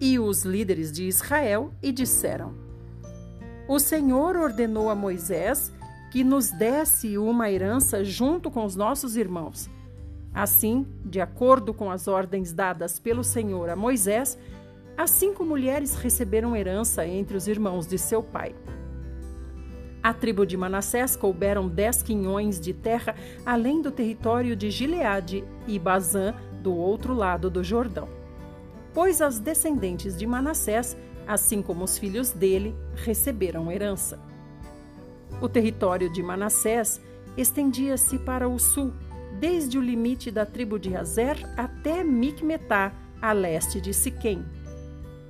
e 0.00 0.18
os 0.18 0.44
líderes 0.44 0.92
de 0.92 1.04
Israel 1.04 1.72
e 1.82 1.90
disseram: 1.90 2.54
O 3.66 3.78
Senhor 3.78 4.36
ordenou 4.36 4.90
a 4.90 4.94
Moisés 4.94 5.72
que 6.10 6.24
nos 6.24 6.50
desse 6.50 7.18
uma 7.18 7.50
herança 7.50 8.04
junto 8.04 8.50
com 8.50 8.64
os 8.64 8.74
nossos 8.74 9.16
irmãos. 9.16 9.68
Assim, 10.32 10.86
de 11.04 11.20
acordo 11.20 11.74
com 11.74 11.90
as 11.90 12.06
ordens 12.06 12.52
dadas 12.52 12.98
pelo 12.98 13.24
Senhor 13.24 13.68
a 13.68 13.76
Moisés, 13.76 14.38
as 14.96 15.10
cinco 15.10 15.44
mulheres 15.44 15.94
receberam 15.94 16.56
herança 16.56 17.06
entre 17.06 17.36
os 17.36 17.46
irmãos 17.46 17.86
de 17.86 17.98
seu 17.98 18.22
pai. 18.22 18.54
A 20.02 20.14
tribo 20.14 20.46
de 20.46 20.56
Manassés 20.56 21.16
couberam 21.16 21.68
dez 21.68 22.02
quinhões 22.02 22.60
de 22.60 22.72
terra, 22.72 23.14
além 23.44 23.82
do 23.82 23.90
território 23.90 24.56
de 24.56 24.70
Gileade 24.70 25.44
e 25.66 25.78
Bazã, 25.78 26.34
do 26.62 26.74
outro 26.74 27.14
lado 27.14 27.50
do 27.50 27.62
Jordão 27.62 28.17
pois 28.98 29.22
as 29.22 29.38
descendentes 29.38 30.18
de 30.18 30.26
Manassés, 30.26 30.96
assim 31.24 31.62
como 31.62 31.84
os 31.84 31.96
filhos 31.96 32.32
dele, 32.32 32.74
receberam 32.96 33.70
herança. 33.70 34.18
O 35.40 35.48
território 35.48 36.12
de 36.12 36.20
Manassés 36.20 37.00
estendia-se 37.36 38.18
para 38.18 38.48
o 38.48 38.58
sul, 38.58 38.92
desde 39.38 39.78
o 39.78 39.80
limite 39.80 40.32
da 40.32 40.44
tribo 40.44 40.80
de 40.80 40.96
Azer 40.96 41.36
até 41.56 42.02
Micmetá, 42.02 42.92
a 43.22 43.30
leste 43.30 43.80
de 43.80 43.94
Siquém. 43.94 44.44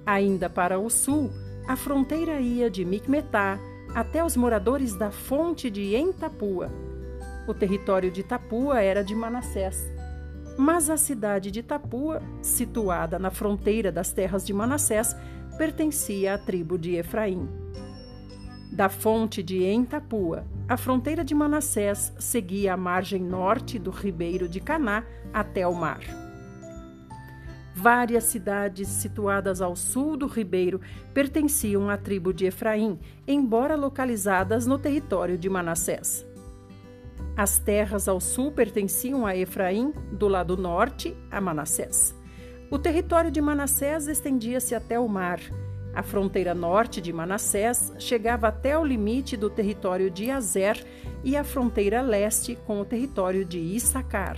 Ainda 0.07 0.49
para 0.49 0.79
o 0.79 0.89
sul, 0.89 1.31
a 1.69 1.77
fronteira 1.77 2.41
ia 2.41 2.71
de 2.71 2.87
Micmetá 2.87 3.61
até 3.95 4.25
os 4.25 4.35
moradores 4.35 4.95
da 4.95 5.11
fonte 5.11 5.69
de 5.69 5.95
Entapua. 5.95 6.73
O 7.47 7.53
território 7.53 8.11
de 8.11 8.23
Tapua 8.23 8.81
era 8.81 9.05
de 9.05 9.15
Manassés 9.15 9.98
mas 10.59 10.91
a 10.91 10.97
cidade 10.97 11.53
de 11.53 11.63
Tapua, 11.63 12.21
situada 12.43 13.17
na 13.17 13.31
fronteira 13.31 13.93
das 13.93 14.13
terras 14.13 14.45
de 14.45 14.53
Manassés, 14.53 15.17
pertencia 15.57 16.35
à 16.35 16.39
tribo 16.39 16.77
de 16.77 16.97
Efraim. 16.97 17.49
Da 18.73 18.89
fonte 18.89 19.41
de 19.41 19.63
Entapua, 19.63 20.45
a 20.69 20.77
fronteira 20.77 21.25
de 21.25 21.33
Manassés 21.33 22.13
seguia 22.19 22.75
a 22.75 22.77
margem 22.77 23.23
norte 23.23 23.79
do 23.79 23.91
ribeiro 23.91 24.49
de 24.49 24.59
Caná 24.59 25.05
até 25.33 25.65
o 25.65 25.75
mar. 25.75 26.01
Várias 27.73 28.25
cidades 28.25 28.89
situadas 28.89 29.61
ao 29.61 29.77
sul 29.77 30.17
do 30.17 30.27
ribeiro 30.27 30.81
pertenciam 31.15 31.89
à 31.89 31.97
tribo 31.97 32.35
de 32.35 32.47
Efraim, 32.47 32.99
embora 33.29 33.77
localizadas 33.77 34.67
no 34.67 34.77
território 34.77 35.39
de 35.39 35.49
Manassés. 35.49 36.28
As 37.37 37.59
terras 37.59 38.09
ao 38.09 38.21
sul 38.21 38.51
pertenciam 38.53 39.25
a 39.25 39.37
Efraim, 39.37 39.93
do 40.13 40.27
lado 40.27 40.57
norte, 40.57 41.17
a 41.31 41.41
Manassés. 41.41 42.15
O 42.71 42.79
território 42.79 43.31
de 43.31 43.41
Manassés 43.41 44.09
estendia-se 44.09 44.75
até 44.75 44.99
o 44.99 45.09
mar. 45.09 45.41
A 45.95 46.03
fronteira 46.03 46.55
norte 46.55 47.01
de 47.01 47.13
Manassés 47.13 47.93
chegava 47.99 48.49
até 48.49 48.79
o 48.79 48.85
limite 48.85 49.37
do 49.37 49.49
território 49.49 50.11
de 50.11 50.31
Azer 50.31 50.85
e 51.25 51.37
a 51.37 51.43
fronteira 51.43 52.03
leste 52.03 52.57
com 52.67 52.81
o 52.81 52.85
território 52.85 53.45
de 53.45 53.59
Issacar. 53.59 54.37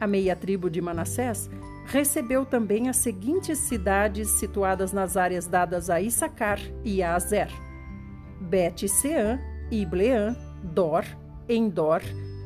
A 0.00 0.06
meia 0.06 0.34
tribo 0.34 0.70
de 0.70 0.80
Manassés 0.80 1.50
recebeu 1.86 2.46
também 2.46 2.88
as 2.88 2.96
seguintes 2.96 3.58
cidades 3.58 4.28
situadas 4.30 4.92
nas 4.92 5.16
áreas 5.16 5.46
dadas 5.46 5.90
a 5.90 6.00
Issacar 6.00 6.58
e 6.84 7.02
a 7.02 7.14
Azer: 7.14 7.48
Bet-Sean, 8.40 9.38
Ibleã, 9.70 10.36
Dor, 10.62 11.04
Endor, 11.48 12.02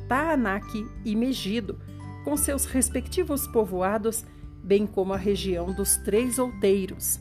Taanac 0.07 0.85
e 1.03 1.15
Megido, 1.15 1.79
com 2.23 2.35
seus 2.35 2.65
respectivos 2.65 3.47
povoados, 3.47 4.25
bem 4.63 4.85
como 4.85 5.13
a 5.13 5.17
região 5.17 5.71
dos 5.71 5.97
Três 5.97 6.37
Outeiros. 6.39 7.19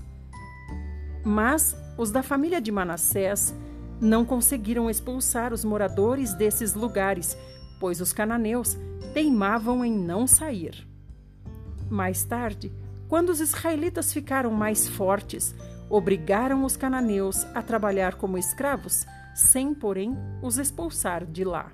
Mas 1.25 1.76
os 1.97 2.11
da 2.11 2.23
família 2.23 2.61
de 2.61 2.71
Manassés 2.73 3.54
não 4.00 4.25
conseguiram 4.25 4.90
expulsar 4.90 5.52
os 5.52 5.64
moradores 5.64 6.35
desses 6.35 6.75
lugares, 6.75 7.37
pois 7.80 8.00
os 8.00 8.12
cananeus 8.12 8.76
teimavam 9.14 9.85
em 9.85 9.92
não 9.92 10.26
sair. 10.26 10.87
Mais 11.88 12.25
tarde, 12.25 12.73
quando 13.09 13.30
os 13.30 13.40
israelitas 13.40 14.12
ficaram 14.12 14.50
mais 14.50 14.88
fortes, 14.88 15.54
obrigaram 15.88 16.64
os 16.64 16.76
cananeus 16.76 17.45
a 17.54 17.62
trabalhar 17.62 18.16
como 18.16 18.37
escravos 18.37 19.06
sem, 19.36 19.74
porém, 19.74 20.16
os 20.40 20.56
expulsar 20.56 21.26
de 21.26 21.44
lá. 21.44 21.70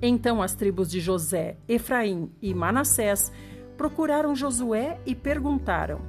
Então 0.00 0.42
as 0.42 0.54
tribos 0.54 0.90
de 0.90 0.98
José, 0.98 1.58
Efraim 1.68 2.32
e 2.40 2.54
Manassés 2.54 3.30
procuraram 3.76 4.34
Josué 4.34 4.98
e 5.04 5.14
perguntaram: 5.14 6.00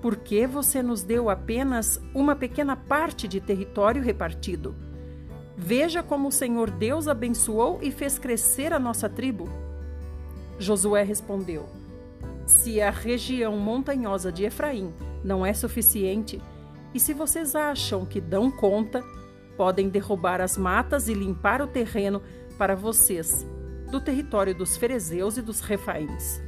Por 0.00 0.16
que 0.16 0.46
você 0.46 0.80
nos 0.80 1.02
deu 1.02 1.28
apenas 1.28 2.00
uma 2.14 2.36
pequena 2.36 2.76
parte 2.76 3.26
de 3.26 3.40
território 3.40 4.00
repartido? 4.00 4.76
Veja 5.56 6.04
como 6.04 6.28
o 6.28 6.32
Senhor 6.32 6.70
Deus 6.70 7.08
abençoou 7.08 7.80
e 7.82 7.90
fez 7.90 8.20
crescer 8.20 8.72
a 8.72 8.78
nossa 8.78 9.08
tribo. 9.08 9.48
Josué 10.56 11.02
respondeu: 11.02 11.66
Se 12.46 12.80
a 12.80 12.90
região 12.90 13.56
montanhosa 13.56 14.30
de 14.30 14.44
Efraim 14.44 14.94
não 15.24 15.44
é 15.44 15.52
suficiente, 15.52 16.40
e 16.96 16.98
se 16.98 17.12
vocês 17.12 17.54
acham 17.54 18.06
que 18.06 18.22
dão 18.22 18.50
conta, 18.50 19.04
podem 19.54 19.86
derrubar 19.86 20.40
as 20.40 20.56
matas 20.56 21.08
e 21.08 21.12
limpar 21.12 21.60
o 21.60 21.66
terreno 21.66 22.22
para 22.56 22.74
vocês, 22.74 23.46
do 23.90 24.00
território 24.00 24.54
dos 24.54 24.78
ferezeus 24.78 25.36
e 25.36 25.42
dos 25.42 25.60
refaíns. 25.60 26.40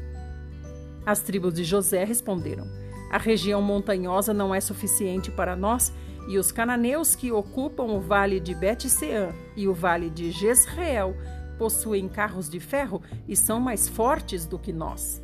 As 1.05 1.21
tribos 1.21 1.52
de 1.52 1.64
José 1.64 2.02
responderam: 2.02 2.67
A 3.12 3.19
região 3.19 3.61
montanhosa 3.61 4.33
não 4.33 4.55
é 4.55 4.61
suficiente 4.61 5.31
para 5.31 5.55
nós, 5.55 5.93
e 6.26 6.38
os 6.38 6.50
cananeus 6.50 7.14
que 7.14 7.31
ocupam 7.31 7.85
o 7.85 8.00
vale 8.00 8.40
de 8.40 8.55
Bet-Sean 8.55 9.35
e 9.55 9.69
o 9.69 9.75
vale 9.75 10.09
de 10.09 10.31
Jezreel 10.31 11.14
possuem 11.59 12.09
carros 12.09 12.49
de 12.49 12.59
ferro 12.59 13.02
e 13.28 13.37
são 13.37 13.61
mais 13.61 13.87
fortes 13.87 14.47
do 14.47 14.59
que 14.59 14.73
nós. 14.73 15.21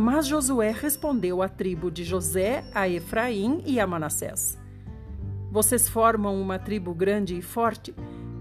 Mas 0.00 0.28
Josué 0.28 0.70
respondeu 0.70 1.42
à 1.42 1.48
tribo 1.48 1.90
de 1.90 2.04
José, 2.04 2.62
a 2.72 2.88
Efraim 2.88 3.64
e 3.66 3.80
a 3.80 3.86
Manassés: 3.86 4.56
Vocês 5.50 5.88
formam 5.88 6.40
uma 6.40 6.56
tribo 6.56 6.94
grande 6.94 7.36
e 7.36 7.42
forte. 7.42 7.92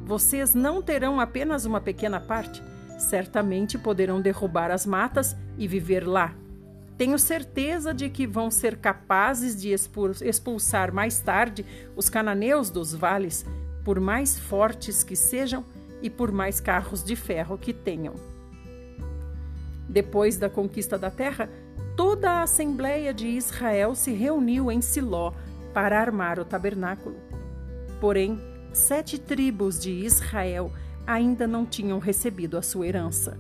Vocês 0.05 0.53
não 0.53 0.83
terão 0.83 1.19
apenas 1.19 1.65
uma 1.65 1.81
pequena 1.81 2.19
parte. 2.19 2.61
Certamente 2.99 3.75
poderão 3.75 4.21
derrubar 4.21 4.69
as 4.69 4.85
matas 4.85 5.35
e 5.57 5.67
viver 5.67 6.07
lá. 6.07 6.31
Tenho 6.95 7.17
certeza 7.17 7.91
de 7.91 8.07
que 8.07 8.27
vão 8.27 8.51
ser 8.51 8.77
capazes 8.77 9.59
de 9.59 9.73
expulsar 9.73 10.93
mais 10.93 11.19
tarde 11.19 11.65
os 11.95 12.07
cananeus 12.07 12.69
dos 12.69 12.93
vales, 12.93 13.43
por 13.83 13.99
mais 13.99 14.37
fortes 14.37 15.03
que 15.03 15.15
sejam 15.15 15.65
e 16.03 16.09
por 16.09 16.31
mais 16.31 16.59
carros 16.59 17.03
de 17.03 17.15
ferro 17.15 17.57
que 17.57 17.73
tenham. 17.73 18.36
Depois 19.87 20.37
da 20.37 20.49
conquista 20.49 20.97
da 20.97 21.09
terra, 21.09 21.49
toda 21.95 22.29
a 22.31 22.41
Assembleia 22.43 23.13
de 23.13 23.27
Israel 23.27 23.95
se 23.95 24.11
reuniu 24.11 24.71
em 24.71 24.81
Siló 24.81 25.33
para 25.73 25.99
armar 25.99 26.39
o 26.39 26.45
tabernáculo. 26.45 27.15
Porém, 27.99 28.39
sete 28.73 29.19
tribos 29.19 29.79
de 29.79 29.91
Israel 29.91 30.71
ainda 31.05 31.47
não 31.47 31.65
tinham 31.65 31.99
recebido 31.99 32.57
a 32.57 32.61
sua 32.61 32.87
herança. 32.87 33.39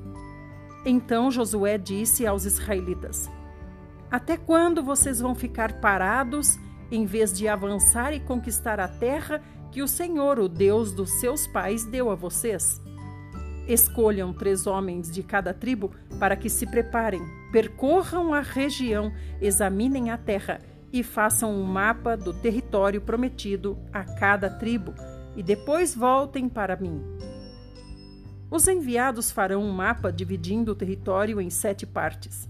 Então 0.85 1.29
Josué 1.29 1.77
disse 1.77 2.25
aos 2.25 2.45
israelitas: 2.45 3.29
Até 4.09 4.37
quando 4.37 4.81
vocês 4.81 5.19
vão 5.19 5.35
ficar 5.35 5.81
parados 5.81 6.57
em 6.89 7.05
vez 7.05 7.33
de 7.33 7.47
avançar 7.47 8.13
e 8.13 8.19
conquistar 8.19 8.79
a 8.79 8.87
terra 8.87 9.41
que 9.71 9.81
o 9.81 9.87
Senhor, 9.87 10.39
o 10.39 10.47
Deus 10.47 10.93
dos 10.93 11.19
seus 11.19 11.45
pais, 11.45 11.83
deu 11.83 12.09
a 12.09 12.15
vocês? 12.15 12.81
Escolham 13.67 14.33
três 14.33 14.65
homens 14.65 15.11
de 15.11 15.21
cada 15.21 15.53
tribo 15.53 15.91
para 16.19 16.37
que 16.37 16.49
se 16.49 16.65
preparem, 16.65 17.21
percorram 17.51 18.33
a 18.33 18.39
região, 18.39 19.11
examinem 19.41 20.09
a 20.09 20.17
terra 20.17 20.61
e 20.91 21.03
façam 21.03 21.51
um 21.51 21.63
mapa 21.63 22.15
do 22.15 22.33
território 22.33 23.01
prometido 23.01 23.77
a 23.91 24.03
cada 24.03 24.49
tribo, 24.49 24.93
e 25.35 25.43
depois 25.43 25.93
voltem 25.93 26.47
para 26.47 26.77
mim. 26.77 27.03
Os 28.49 28.65
enviados 28.67 29.29
farão 29.29 29.61
um 29.61 29.71
mapa 29.71 30.11
dividindo 30.11 30.71
o 30.71 30.75
território 30.75 31.41
em 31.41 31.49
sete 31.49 31.85
partes. 31.85 32.49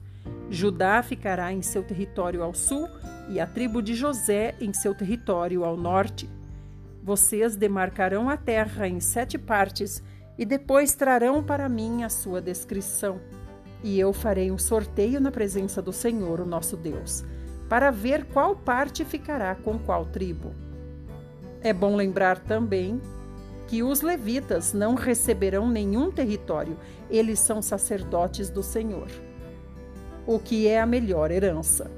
Judá 0.50 1.02
ficará 1.02 1.52
em 1.52 1.64
seu 1.64 1.84
território 1.84 2.44
ao 2.44 2.54
sul 2.54 2.88
e 3.28 3.40
a 3.40 3.48
tribo 3.48 3.82
de 3.82 3.96
José 3.96 4.56
em 4.62 4.72
seu 4.72 4.94
território 4.94 5.66
ao 5.66 5.76
norte. 5.76 6.30
Vocês 7.04 7.56
demarcarão 7.56 8.30
a 8.30 8.38
terra 8.38 8.88
em 8.88 9.00
sete 9.00 9.38
partes 9.38 10.04
e 10.38 10.46
depois 10.46 10.94
trarão 10.94 11.44
para 11.44 11.68
mim 11.68 12.04
a 12.04 12.10
sua 12.10 12.42
descrição. 12.42 13.20
E 13.84 14.00
eu 14.00 14.14
farei 14.14 14.52
um 14.52 14.58
sorteio 14.58 15.20
na 15.20 15.32
presença 15.32 15.82
do 15.82 15.94
Senhor, 15.94 16.40
o 16.40 16.46
nosso 16.46 16.76
Deus, 16.76 17.24
para 17.70 17.92
ver 17.92 18.26
qual 18.26 18.56
parte 18.56 19.04
ficará 19.04 19.56
com 19.56 19.78
qual 19.78 20.06
tribo. 20.06 20.54
É 21.62 21.74
bom 21.74 21.96
lembrar 21.96 22.40
também 22.40 23.02
que 23.68 23.84
os 23.84 24.02
levitas 24.02 24.74
não 24.74 24.96
receberão 24.96 25.68
nenhum 25.68 26.10
território, 26.12 26.78
eles 27.10 27.40
são 27.40 27.62
sacerdotes 27.62 28.50
do 28.50 28.64
Senhor. 28.64 29.10
O 30.26 30.40
que 30.40 30.68
é 30.68 30.80
a 30.80 30.86
melhor 30.86 31.32
herança? 31.32 31.92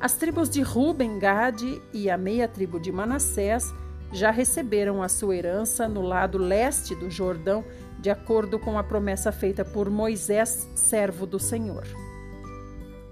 As 0.00 0.14
tribos 0.14 0.50
de 0.50 0.62
Ruben, 0.62 1.18
Gade 1.18 1.80
e 1.92 2.10
a 2.10 2.18
meia 2.18 2.48
tribo 2.48 2.80
de 2.80 2.90
Manassés 2.90 3.72
já 4.12 4.30
receberam 4.30 5.02
a 5.02 5.08
sua 5.08 5.34
herança 5.34 5.88
no 5.88 6.02
lado 6.02 6.36
leste 6.36 6.94
do 6.94 7.10
Jordão, 7.10 7.64
de 7.98 8.10
acordo 8.10 8.58
com 8.58 8.78
a 8.78 8.84
promessa 8.84 9.32
feita 9.32 9.64
por 9.64 9.88
Moisés, 9.88 10.68
servo 10.74 11.26
do 11.26 11.38
Senhor. 11.38 11.84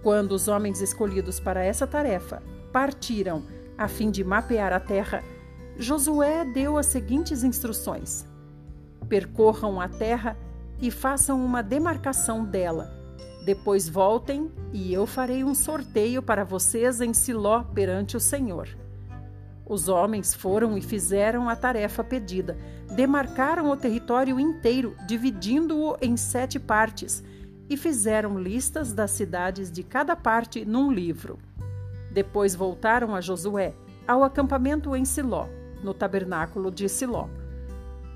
Quando 0.03 0.33
os 0.33 0.47
homens 0.47 0.81
escolhidos 0.81 1.41
para 1.41 1.65
essa 1.65 1.87
tarefa 1.87 2.43
partiram 2.73 3.43
a 3.77 3.89
fim 3.89 4.11
de 4.11 4.23
mapear 4.23 4.73
a 4.73 4.81
terra, 4.81 5.25
Josué 5.77 6.45
deu 6.45 6.77
as 6.77 6.87
seguintes 6.87 7.43
instruções: 7.43 8.27
Percorram 9.09 9.81
a 9.81 9.89
terra 9.89 10.37
e 10.81 10.91
façam 10.91 11.43
uma 11.45 11.63
demarcação 11.63 12.45
dela. 12.45 12.93
Depois 13.45 13.89
voltem 13.89 14.51
e 14.73 14.93
eu 14.93 15.07
farei 15.07 15.43
um 15.43 15.55
sorteio 15.55 16.23
para 16.23 16.45
vocês 16.45 17.01
em 17.01 17.15
Siló 17.15 17.63
perante 17.63 18.17
o 18.17 18.21
Senhor. 18.21 18.69
Os 19.71 19.89
homens 19.89 20.35
foram 20.35 20.77
e 20.77 20.83
fizeram 20.83 21.49
a 21.49 21.55
tarefa 21.55 22.03
pedida. 22.03 22.59
Demarcaram 22.97 23.71
o 23.71 23.77
território 23.77 24.41
inteiro, 24.41 24.97
dividindo-o 25.07 25.97
em 26.03 26.17
sete 26.17 26.59
partes, 26.59 27.23
e 27.69 27.77
fizeram 27.77 28.37
listas 28.37 28.93
das 28.93 29.13
cidades 29.13 29.71
de 29.71 29.85
cada 29.85 30.17
parte 30.17 30.65
num 30.65 30.91
livro. 30.91 31.39
Depois 32.11 32.53
voltaram 32.57 33.15
a 33.15 33.21
Josué, 33.21 33.73
ao 34.09 34.25
acampamento 34.25 34.97
em 34.97 35.05
Siló, 35.05 35.47
no 35.85 35.95
tabernáculo 35.95 36.69
de 36.69 36.89
Siló. 36.89 37.29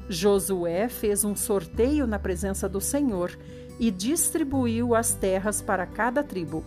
Josué 0.08 0.88
fez 0.88 1.24
um 1.24 1.36
sorteio 1.36 2.04
na 2.04 2.18
presença 2.18 2.68
do 2.68 2.80
Senhor 2.80 3.30
e 3.78 3.92
distribuiu 3.92 4.92
as 4.92 5.14
terras 5.14 5.62
para 5.62 5.86
cada 5.86 6.20
tribo. 6.20 6.64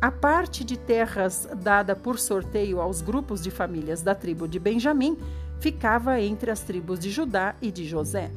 A 0.00 0.10
parte 0.10 0.64
de 0.64 0.78
terras 0.78 1.46
dada 1.62 1.94
por 1.94 2.18
sorteio 2.18 2.80
aos 2.80 3.02
grupos 3.02 3.42
de 3.42 3.50
famílias 3.50 4.00
da 4.00 4.14
tribo 4.14 4.48
de 4.48 4.58
Benjamim 4.58 5.18
ficava 5.60 6.18
entre 6.18 6.50
as 6.50 6.60
tribos 6.60 6.98
de 6.98 7.10
Judá 7.10 7.54
e 7.60 7.70
de 7.70 7.84
José. 7.84 8.30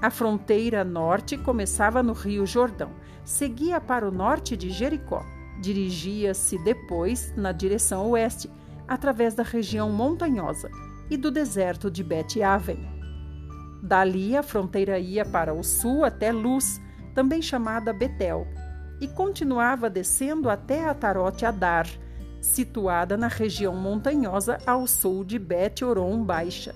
A 0.00 0.08
fronteira 0.08 0.84
norte 0.84 1.36
começava 1.36 2.00
no 2.00 2.12
Rio 2.12 2.46
Jordão, 2.46 2.90
seguia 3.24 3.80
para 3.80 4.06
o 4.06 4.12
norte 4.12 4.56
de 4.56 4.70
Jericó, 4.70 5.24
dirigia-se 5.60 6.56
depois 6.62 7.34
na 7.36 7.50
direção 7.50 8.10
oeste, 8.10 8.48
através 8.86 9.34
da 9.34 9.42
região 9.42 9.90
montanhosa 9.90 10.70
e 11.10 11.16
do 11.16 11.32
deserto 11.32 11.90
de 11.90 12.04
Bet-Aven. 12.04 12.88
Dali 13.82 14.36
a 14.36 14.44
fronteira 14.44 14.96
ia 14.96 15.24
para 15.24 15.52
o 15.52 15.64
sul 15.64 16.04
até 16.04 16.30
Luz, 16.30 16.80
também 17.14 17.42
chamada 17.42 17.92
Betel, 17.92 18.46
e 19.02 19.08
continuava 19.08 19.90
descendo 19.90 20.48
até 20.48 20.88
Atarote 20.88 21.44
Adar, 21.44 21.88
situada 22.40 23.16
na 23.16 23.26
região 23.26 23.74
montanhosa 23.74 24.58
ao 24.64 24.86
sul 24.86 25.24
de 25.24 25.40
Bet-Oron 25.40 26.22
Baixa. 26.22 26.72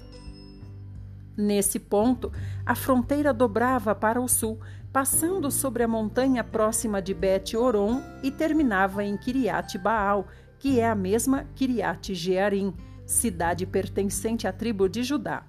Nesse 1.37 1.79
ponto, 1.79 2.33
a 2.65 2.75
fronteira 2.75 3.33
dobrava 3.33 3.95
para 3.95 4.21
o 4.21 4.27
sul, 4.27 4.59
passando 4.93 5.53
sobre 5.53 5.85
a 5.85 5.89
montanha 5.89 6.43
próxima 6.43 7.01
de 7.01 7.15
Bet-Oron 7.15 8.03
e 8.25 8.33
terminava 8.33 9.05
em 9.05 9.17
Kiriat 9.17 9.79
Baal, 9.79 10.27
que 10.59 10.81
é 10.81 10.89
a 10.89 10.97
mesma 10.97 11.45
Kiriat 11.55 12.13
Jearim, 12.13 12.75
cidade 13.07 13.65
pertencente 13.67 14.49
à 14.49 14.53
tribo 14.53 14.89
de 14.89 15.05
Judá. 15.05 15.45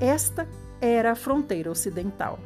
Esta 0.00 0.48
era 0.80 1.10
a 1.10 1.16
fronteira 1.16 1.72
ocidental. 1.72 2.38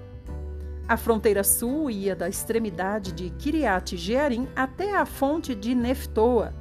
A 0.92 0.96
fronteira 0.98 1.42
sul 1.42 1.90
ia 1.90 2.14
da 2.14 2.28
extremidade 2.28 3.12
de 3.12 3.30
Kiriat 3.30 3.96
Jearim 3.96 4.46
até 4.54 4.94
a 4.94 5.06
fonte 5.06 5.54
de 5.54 5.74
Neftoa, 5.74 6.52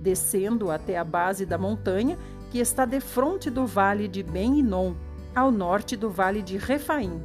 descendo 0.00 0.70
até 0.70 0.96
a 0.96 1.02
base 1.02 1.44
da 1.44 1.58
montanha 1.58 2.16
que 2.52 2.60
está 2.60 2.84
defronte 2.84 3.50
do 3.50 3.66
vale 3.66 4.06
de 4.06 4.22
Ben-Inon, 4.22 4.94
ao 5.34 5.50
norte 5.50 5.96
do 5.96 6.08
vale 6.08 6.42
de 6.42 6.56
Refaim. 6.58 7.20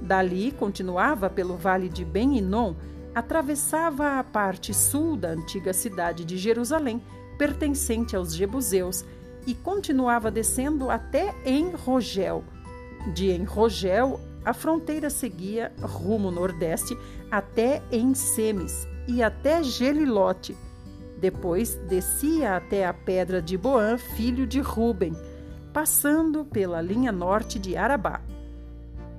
Dali 0.00 0.52
continuava 0.52 1.28
pelo 1.28 1.58
vale 1.58 1.90
de 1.90 2.06
Ben-Inon, 2.06 2.72
atravessava 3.14 4.18
a 4.18 4.24
parte 4.24 4.72
sul 4.72 5.14
da 5.14 5.28
antiga 5.28 5.74
cidade 5.74 6.24
de 6.24 6.38
Jerusalém, 6.38 7.02
pertencente 7.36 8.16
aos 8.16 8.34
Jebuseus, 8.34 9.04
e 9.46 9.54
continuava 9.54 10.30
descendo 10.30 10.88
até 10.88 11.34
em 11.44 11.72
Rogel. 11.72 12.42
De 13.12 13.30
em 13.30 13.44
Rogel 13.44 14.31
a 14.44 14.52
fronteira 14.52 15.08
seguia 15.08 15.72
rumo 15.80 16.30
nordeste 16.30 16.98
até 17.30 17.82
em 17.90 18.12
Semes 18.14 18.86
e 19.06 19.22
até 19.22 19.62
Gelilote. 19.62 20.56
Depois 21.18 21.76
descia 21.88 22.56
até 22.56 22.84
a 22.84 22.92
pedra 22.92 23.40
de 23.40 23.56
Boã, 23.56 23.96
filho 23.96 24.46
de 24.46 24.60
Ruben, 24.60 25.12
passando 25.72 26.44
pela 26.44 26.82
linha 26.82 27.12
norte 27.12 27.58
de 27.58 27.76
Arabá. 27.76 28.20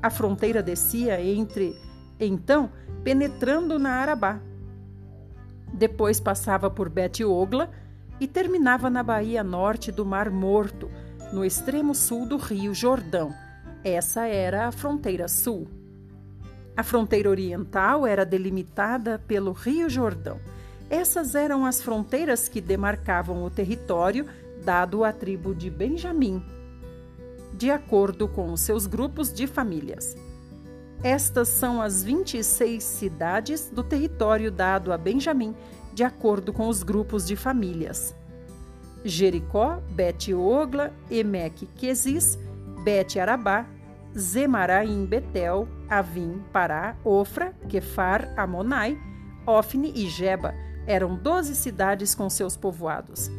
A 0.02 0.10
fronteira 0.10 0.62
descia 0.62 1.22
entre, 1.22 1.74
então, 2.20 2.70
penetrando 3.04 3.80
na 3.80 3.92
Arabá. 3.92 4.42
Depois 5.74 6.20
passava 6.20 6.70
por 6.70 6.90
Bet-Ogla 6.90 7.72
e 8.20 8.28
terminava 8.28 8.90
na 8.90 9.02
baía 9.02 9.44
norte 9.44 9.92
do 9.92 10.06
Mar 10.06 10.30
Morto, 10.30 10.92
no 11.32 11.46
extremo 11.46 11.96
sul 11.96 12.28
do 12.28 12.36
rio 12.36 12.74
Jordão 12.74 13.34
essa 13.84 14.26
era 14.28 14.68
a 14.68 14.72
fronteira 14.72 15.28
sul. 15.28 15.68
A 16.76 16.84
fronteira 16.84 17.30
oriental 17.30 18.08
era 18.08 18.26
delimitada 18.26 19.20
pelo 19.28 19.52
Rio 19.52 19.90
Jordão. 19.90 20.40
Essas 20.90 21.36
eram 21.36 21.66
as 21.66 21.82
fronteiras 21.82 22.48
que 22.48 22.62
demarcavam 22.62 23.44
o 23.44 23.50
território 23.50 24.26
dado 24.64 25.04
à 25.04 25.12
tribo 25.12 25.54
de 25.54 25.70
Benjamim, 25.70 26.44
de 27.54 27.70
acordo 27.70 28.28
com 28.28 28.52
os 28.52 28.62
seus 28.62 28.88
grupos 28.88 29.32
de 29.32 29.46
famílias. 29.46 30.16
Estas 31.04 31.50
são 31.50 31.82
as 31.82 32.04
26 32.04 32.82
cidades 32.82 33.70
do 33.70 33.84
território 33.84 34.50
dado 34.50 34.94
a 34.94 34.98
Benjamim, 34.98 35.54
de 35.94 36.04
acordo 36.04 36.54
com 36.54 36.68
os 36.70 36.82
grupos 36.82 37.28
de 37.28 37.36
famílias. 37.36 38.16
Jericó, 39.04 39.82
Bet-Ogla, 39.92 40.94
Emek, 41.12 41.68
Quesis, 41.76 42.40
Bet-Arabá, 42.84 43.66
Zemaraim, 44.16 45.06
Betel, 45.06 45.68
Avim, 45.90 46.44
Pará, 46.52 46.96
Ofra, 47.04 47.54
Kefar, 47.68 48.32
Amonai, 48.38 49.00
Ofne 49.46 49.92
e 49.96 50.08
Jeba 50.08 50.54
eram 50.86 51.16
doze 51.16 51.56
cidades 51.56 52.14
com 52.14 52.30
seus 52.30 52.58
povoados. 52.58 53.32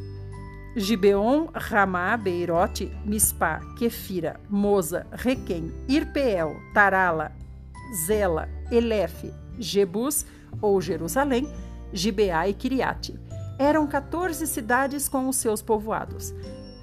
Gibeon, 0.77 1.49
Ramá, 1.55 2.17
Beirote, 2.17 2.91
Mispá, 3.05 3.61
Kefira, 3.79 4.41
Moza, 4.49 5.07
Requem, 5.13 5.73
Irpeel, 5.89 6.57
Tarala, 6.73 7.33
Zela, 8.07 8.49
Elefe, 8.73 9.33
Jebus 9.59 10.27
ou 10.61 10.81
Jerusalém, 10.81 11.49
Gibeá 11.93 12.49
e 12.49 12.55
Kiriate. 12.55 13.19
Eram 13.57 13.87
14 13.87 14.47
cidades 14.49 15.09
com 15.09 15.29
os 15.29 15.37
seus 15.37 15.63
povoados. 15.63 16.35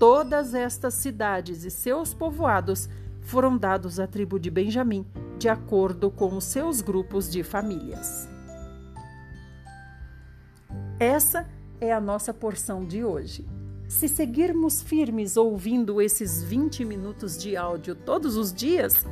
Todas 0.02 0.56
estas 0.56 0.96
cidades 0.96 1.64
e 1.64 1.70
seus 1.70 2.12
povoados 2.12 2.90
foram 3.20 3.56
dados 3.56 4.00
à 4.00 4.08
tribo 4.08 4.40
de 4.40 4.50
Benjamim, 4.50 5.06
de 5.38 5.48
acordo 5.48 6.10
com 6.10 6.36
os 6.36 6.44
seus 6.46 6.82
grupos 6.82 7.30
de 7.30 7.44
famílias. 7.44 8.28
Essa 11.00 11.48
é 11.80 11.94
a 11.94 12.02
nossa 12.02 12.34
porção 12.34 12.84
de 12.84 13.04
hoje. 13.04 13.48
Se 13.88 14.08
seguirmos 14.08 14.82
firmes 14.82 15.38
ouvindo 15.38 16.02
esses 16.02 16.42
20 16.42 16.84
minutos 16.84 17.38
de 17.38 17.56
áudio 17.56 17.94
todos 17.94 18.36
os 18.36 18.52
dias, 18.52 19.06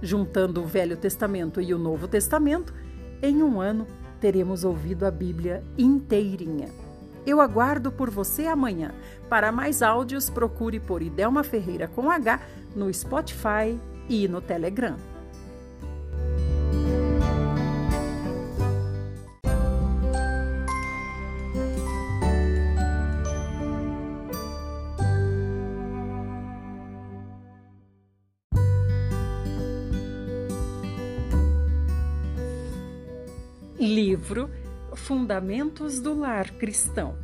juntando 0.00 0.62
o 0.62 0.64
Velho 0.64 0.96
Testamento 0.96 1.60
e 1.60 1.74
o 1.74 1.78
Novo 1.78 2.06
Testamento, 2.06 2.72
em 3.20 3.42
um 3.42 3.60
ano 3.60 3.84
teremos 4.20 4.62
ouvido 4.62 5.06
a 5.06 5.10
Bíblia 5.10 5.64
inteirinha. 5.76 6.83
Eu 7.26 7.40
aguardo 7.40 7.90
por 7.90 8.10
você 8.10 8.46
amanhã. 8.46 8.92
Para 9.28 9.50
mais 9.50 9.82
áudios, 9.82 10.28
procure 10.28 10.78
por 10.78 11.02
Idelma 11.02 11.42
Ferreira 11.42 11.88
com 11.88 12.10
H 12.10 12.40
no 12.76 12.92
Spotify 12.92 13.78
e 14.08 14.28
no 14.28 14.40
Telegram. 14.40 15.13
Fundamentos 35.04 36.00
do 36.00 36.18
Lar 36.18 36.50
Cristão. 36.54 37.14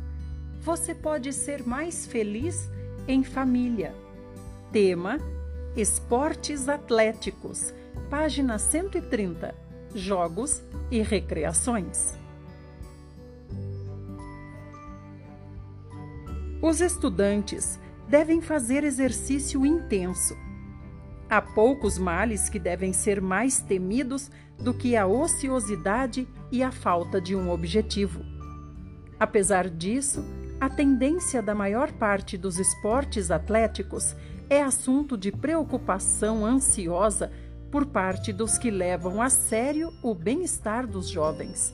Você 0.61 0.93
pode 0.93 1.33
ser 1.33 1.65
mais 1.65 2.05
feliz 2.05 2.69
em 3.07 3.23
família. 3.23 3.95
Tema: 4.71 5.17
Esportes 5.75 6.69
Atléticos. 6.69 7.73
Página 8.07 8.59
130. 8.59 9.55
Jogos 9.95 10.61
e 10.91 11.01
recreações. 11.01 12.15
Os 16.61 16.81
estudantes 16.81 17.79
devem 18.07 18.41
fazer 18.41 18.83
exercício 18.83 19.65
intenso. 19.65 20.37
Há 21.31 21.41
poucos 21.41 21.97
males 21.97 22.49
que 22.49 22.59
devem 22.59 22.91
ser 22.91 23.21
mais 23.21 23.61
temidos 23.61 24.29
do 24.59 24.73
que 24.73 24.97
a 24.97 25.07
ociosidade 25.07 26.27
e 26.51 26.61
a 26.61 26.73
falta 26.73 27.21
de 27.21 27.37
um 27.37 27.49
objetivo. 27.49 28.19
Apesar 29.17 29.69
disso, 29.69 30.25
a 30.59 30.69
tendência 30.69 31.41
da 31.41 31.55
maior 31.55 31.89
parte 31.93 32.37
dos 32.37 32.59
esportes 32.59 33.31
atléticos 33.31 34.13
é 34.49 34.61
assunto 34.61 35.17
de 35.17 35.31
preocupação 35.31 36.45
ansiosa 36.45 37.31
por 37.71 37.85
parte 37.85 38.33
dos 38.33 38.57
que 38.57 38.69
levam 38.69 39.21
a 39.21 39.29
sério 39.29 39.89
o 40.03 40.13
bem-estar 40.13 40.85
dos 40.85 41.07
jovens. 41.07 41.73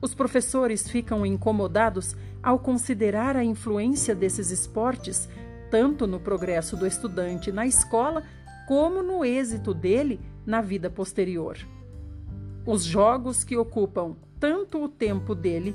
Os 0.00 0.14
professores 0.14 0.88
ficam 0.88 1.26
incomodados 1.26 2.16
ao 2.42 2.58
considerar 2.58 3.36
a 3.36 3.44
influência 3.44 4.14
desses 4.14 4.50
esportes 4.50 5.28
tanto 5.70 6.06
no 6.06 6.18
progresso 6.18 6.76
do 6.76 6.86
estudante 6.86 7.52
na 7.52 7.66
escola 7.66 8.22
como 8.68 9.02
no 9.02 9.24
êxito 9.24 9.72
dele 9.72 10.20
na 10.44 10.60
vida 10.60 10.90
posterior. 10.90 11.56
Os 12.66 12.84
jogos 12.84 13.42
que 13.42 13.56
ocupam 13.56 14.14
tanto 14.38 14.84
o 14.84 14.88
tempo 14.90 15.34
dele 15.34 15.74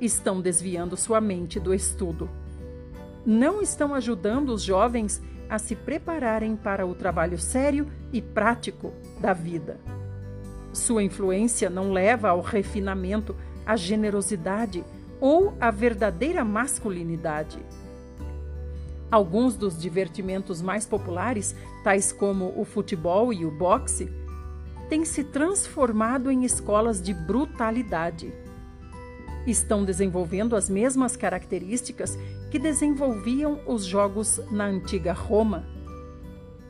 estão 0.00 0.40
desviando 0.40 0.96
sua 0.96 1.20
mente 1.20 1.58
do 1.58 1.74
estudo. 1.74 2.30
Não 3.26 3.60
estão 3.60 3.92
ajudando 3.92 4.50
os 4.50 4.62
jovens 4.62 5.20
a 5.50 5.58
se 5.58 5.74
prepararem 5.74 6.54
para 6.54 6.86
o 6.86 6.94
trabalho 6.94 7.40
sério 7.40 7.90
e 8.12 8.22
prático 8.22 8.92
da 9.20 9.32
vida. 9.32 9.80
Sua 10.72 11.02
influência 11.02 11.68
não 11.68 11.90
leva 11.90 12.28
ao 12.28 12.40
refinamento, 12.40 13.34
à 13.66 13.74
generosidade 13.74 14.84
ou 15.20 15.54
à 15.60 15.72
verdadeira 15.72 16.44
masculinidade. 16.44 17.58
Alguns 19.10 19.56
dos 19.56 19.78
divertimentos 19.78 20.60
mais 20.60 20.84
populares, 20.84 21.56
tais 21.82 22.12
como 22.12 22.52
o 22.56 22.64
futebol 22.64 23.32
e 23.32 23.46
o 23.46 23.50
boxe, 23.50 24.10
têm 24.88 25.04
se 25.04 25.24
transformado 25.24 26.30
em 26.30 26.44
escolas 26.44 27.00
de 27.00 27.14
brutalidade. 27.14 28.32
Estão 29.46 29.82
desenvolvendo 29.82 30.54
as 30.54 30.68
mesmas 30.68 31.16
características 31.16 32.18
que 32.50 32.58
desenvolviam 32.58 33.60
os 33.66 33.84
jogos 33.84 34.40
na 34.50 34.66
antiga 34.66 35.14
Roma. 35.14 35.64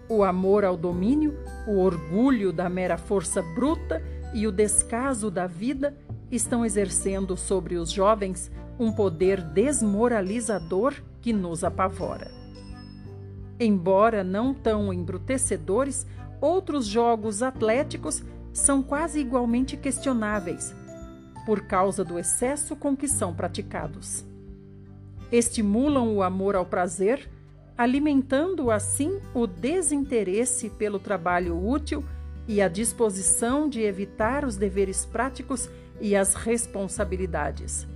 O 0.09 0.23
amor 0.23 0.65
ao 0.65 0.77
domínio, 0.77 1.37
o 1.67 1.79
orgulho 1.81 2.53
da 2.53 2.69
mera 2.69 2.97
força 2.97 3.43
bruta 3.43 4.01
e 4.33 4.47
o 4.47 4.53
descaso 4.53 5.29
da 5.29 5.47
vida 5.47 5.97
estão 6.31 6.65
exercendo 6.65 7.37
sobre 7.37 7.77
os 7.77 7.91
jovens 7.91 8.51
um 8.79 8.93
poder 8.93 9.43
desmoralizador 9.43 10.95
que 11.29 11.33
nos 11.35 11.63
apavora. 11.63 12.31
Embora 13.61 14.25
não 14.25 14.55
tão 14.55 14.91
embrutecedores, 14.95 16.07
outros 16.41 16.87
jogos 16.87 17.43
atléticos 17.43 18.25
são 18.51 18.83
quase 18.83 19.21
igualmente 19.21 19.77
questionáveis, 19.77 20.75
por 21.45 21.67
causa 21.67 22.03
do 22.03 22.19
excesso 22.19 22.75
com 22.75 22.97
que 22.97 23.07
são 23.07 23.35
praticados. 23.35 24.25
Estimulam 25.31 26.17
o 26.17 26.23
amor 26.23 26.57
ao 26.57 26.65
prazer, 26.65 27.29
alimentando 27.77 28.71
assim 28.71 29.21
o 29.35 29.47
desinteresse 29.47 30.71
pelo 30.71 30.99
trabalho 30.99 31.63
útil 31.63 32.03
e 32.47 32.63
a 32.63 32.69
disposição 32.69 33.69
de 33.69 33.83
evitar 33.83 34.47
os 34.47 34.57
deveres 34.57 35.05
práticos 35.05 35.69
e 36.01 36.17
as 36.17 36.33
responsabilidades 36.33 37.87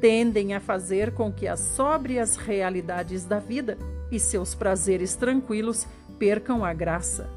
tendem 0.00 0.54
a 0.54 0.60
fazer 0.60 1.12
com 1.12 1.32
que 1.32 1.48
as 1.48 1.60
sóbrias 1.60 2.36
realidades 2.36 3.24
da 3.24 3.38
vida 3.38 3.78
e 4.10 4.18
seus 4.18 4.54
prazeres 4.54 5.14
tranquilos 5.14 5.86
percam 6.18 6.64
a 6.64 6.72
graça. 6.72 7.28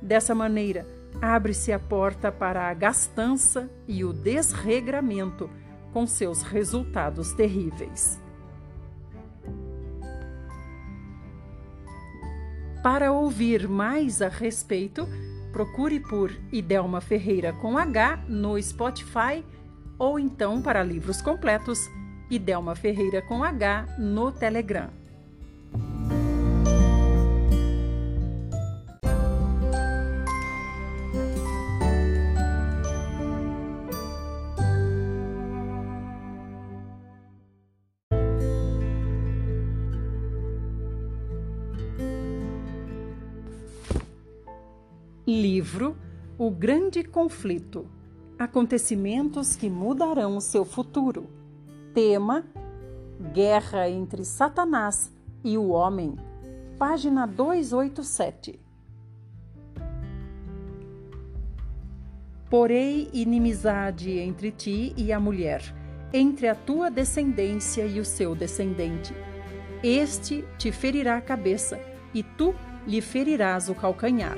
Dessa 0.00 0.34
maneira, 0.34 0.86
abre-se 1.20 1.72
a 1.72 1.78
porta 1.78 2.30
para 2.30 2.68
a 2.68 2.74
gastança 2.74 3.70
e 3.86 4.04
o 4.04 4.12
desregramento, 4.12 5.48
com 5.92 6.06
seus 6.06 6.42
resultados 6.42 7.32
terríveis. 7.32 8.20
Para 12.82 13.12
ouvir 13.12 13.66
mais 13.68 14.20
a 14.20 14.28
respeito, 14.28 15.08
procure 15.52 16.00
por 16.00 16.30
Idelma 16.52 17.00
Ferreira 17.00 17.52
com 17.54 17.78
H 17.78 18.24
no 18.28 18.60
Spotify 18.60 19.42
ou 19.98 20.18
então 20.18 20.60
para 20.60 20.82
livros 20.82 21.20
completos, 21.22 21.78
Idelma 22.30 22.74
Ferreira 22.74 23.22
com 23.22 23.44
H 23.44 23.86
no 23.98 24.32
Telegram. 24.32 24.90
Livro 45.26 45.96
O 46.36 46.50
Grande 46.50 47.02
Conflito 47.02 47.88
Acontecimentos 48.44 49.56
que 49.56 49.70
mudarão 49.70 50.36
o 50.36 50.40
seu 50.40 50.66
futuro. 50.66 51.30
Tema: 51.94 52.44
Guerra 53.32 53.88
entre 53.88 54.22
Satanás 54.22 55.10
e 55.42 55.56
o 55.56 55.68
homem. 55.68 56.14
Página 56.78 57.26
287. 57.26 58.60
Porei 62.50 63.08
inimizade 63.14 64.10
entre 64.18 64.50
ti 64.50 64.92
e 64.94 65.10
a 65.10 65.18
mulher, 65.18 65.62
entre 66.12 66.46
a 66.46 66.54
tua 66.54 66.90
descendência 66.90 67.86
e 67.86 67.98
o 67.98 68.04
seu 68.04 68.34
descendente. 68.34 69.14
Este 69.82 70.44
te 70.58 70.70
ferirá 70.70 71.16
a 71.16 71.22
cabeça, 71.22 71.80
e 72.12 72.22
tu 72.22 72.54
lhe 72.86 73.00
ferirás 73.00 73.70
o 73.70 73.74
calcanhar. 73.74 74.36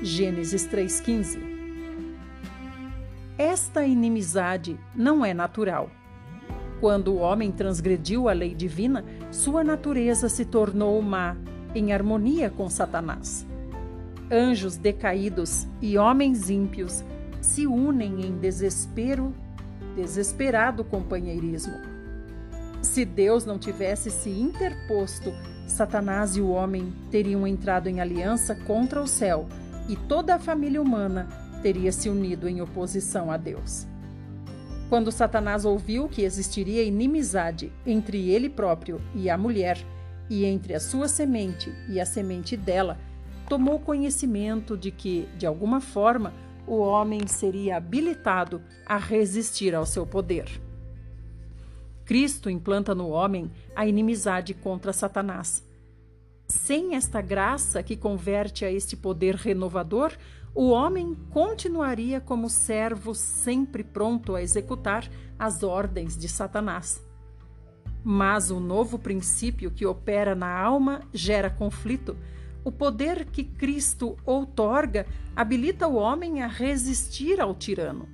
Gênesis 0.00 0.66
3,15 0.66 1.51
esta 3.38 3.84
inimizade 3.84 4.78
não 4.94 5.24
é 5.24 5.32
natural. 5.32 5.90
Quando 6.80 7.12
o 7.12 7.18
homem 7.18 7.50
transgrediu 7.50 8.28
a 8.28 8.32
lei 8.32 8.54
divina, 8.54 9.04
sua 9.30 9.62
natureza 9.62 10.28
se 10.28 10.44
tornou 10.44 11.00
má, 11.00 11.36
em 11.74 11.92
harmonia 11.92 12.50
com 12.50 12.68
Satanás. 12.68 13.46
Anjos 14.30 14.76
decaídos 14.76 15.66
e 15.80 15.96
homens 15.96 16.50
ímpios 16.50 17.04
se 17.40 17.66
unem 17.66 18.26
em 18.26 18.36
desespero, 18.36 19.34
desesperado 19.96 20.84
companheirismo. 20.84 21.74
Se 22.80 23.04
Deus 23.04 23.44
não 23.44 23.58
tivesse 23.58 24.10
se 24.10 24.30
interposto, 24.30 25.32
Satanás 25.66 26.36
e 26.36 26.40
o 26.40 26.50
homem 26.50 26.92
teriam 27.10 27.46
entrado 27.46 27.88
em 27.88 28.00
aliança 28.00 28.54
contra 28.54 29.00
o 29.00 29.06
céu 29.06 29.46
e 29.88 29.96
toda 29.96 30.34
a 30.34 30.38
família 30.38 30.82
humana 30.82 31.28
teria 31.62 31.92
se 31.92 32.08
unido 32.08 32.48
em 32.48 32.60
oposição 32.60 33.30
a 33.30 33.36
Deus. 33.36 33.86
Quando 34.88 35.10
Satanás 35.10 35.64
ouviu 35.64 36.08
que 36.08 36.22
existiria 36.22 36.82
inimizade 36.82 37.72
entre 37.86 38.28
ele 38.30 38.50
próprio 38.50 39.00
e 39.14 39.30
a 39.30 39.38
mulher, 39.38 39.78
e 40.28 40.44
entre 40.44 40.74
a 40.74 40.80
sua 40.80 41.08
semente 41.08 41.72
e 41.88 42.00
a 42.00 42.06
semente 42.06 42.56
dela, 42.56 42.98
tomou 43.48 43.78
conhecimento 43.78 44.76
de 44.76 44.90
que, 44.90 45.28
de 45.36 45.46
alguma 45.46 45.80
forma, 45.80 46.32
o 46.66 46.78
homem 46.78 47.26
seria 47.26 47.76
habilitado 47.76 48.62
a 48.86 48.96
resistir 48.96 49.74
ao 49.74 49.84
seu 49.84 50.06
poder. 50.06 50.60
Cristo 52.04 52.50
implanta 52.50 52.94
no 52.94 53.08
homem 53.08 53.50
a 53.74 53.86
inimizade 53.86 54.54
contra 54.54 54.92
Satanás. 54.92 55.64
Sem 56.46 56.94
esta 56.94 57.20
graça 57.20 57.82
que 57.82 57.96
converte 57.96 58.64
a 58.64 58.70
este 58.70 58.96
poder 58.96 59.34
renovador, 59.36 60.12
o 60.54 60.68
homem 60.68 61.14
continuaria 61.30 62.20
como 62.20 62.48
servo 62.50 63.14
sempre 63.14 63.82
pronto 63.82 64.34
a 64.34 64.42
executar 64.42 65.08
as 65.38 65.62
ordens 65.62 66.16
de 66.16 66.28
Satanás. 66.28 67.02
Mas 68.04 68.50
o 68.50 68.60
novo 68.60 68.98
princípio 68.98 69.70
que 69.70 69.86
opera 69.86 70.34
na 70.34 70.54
alma 70.54 71.02
gera 71.12 71.48
conflito. 71.48 72.16
O 72.64 72.70
poder 72.70 73.24
que 73.24 73.44
Cristo 73.44 74.16
outorga 74.24 75.06
habilita 75.34 75.88
o 75.88 75.94
homem 75.94 76.42
a 76.42 76.46
resistir 76.46 77.40
ao 77.40 77.54
tirano. 77.54 78.08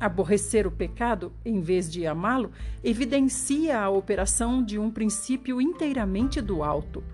Aborrecer 0.00 0.66
o 0.66 0.70
pecado, 0.70 1.32
em 1.44 1.60
vez 1.60 1.90
de 1.90 2.06
amá-lo, 2.06 2.50
evidencia 2.82 3.78
a 3.78 3.88
operação 3.88 4.64
de 4.64 4.78
um 4.78 4.90
princípio 4.90 5.60
inteiramente 5.60 6.40
do 6.40 6.64
alto. 6.64 7.04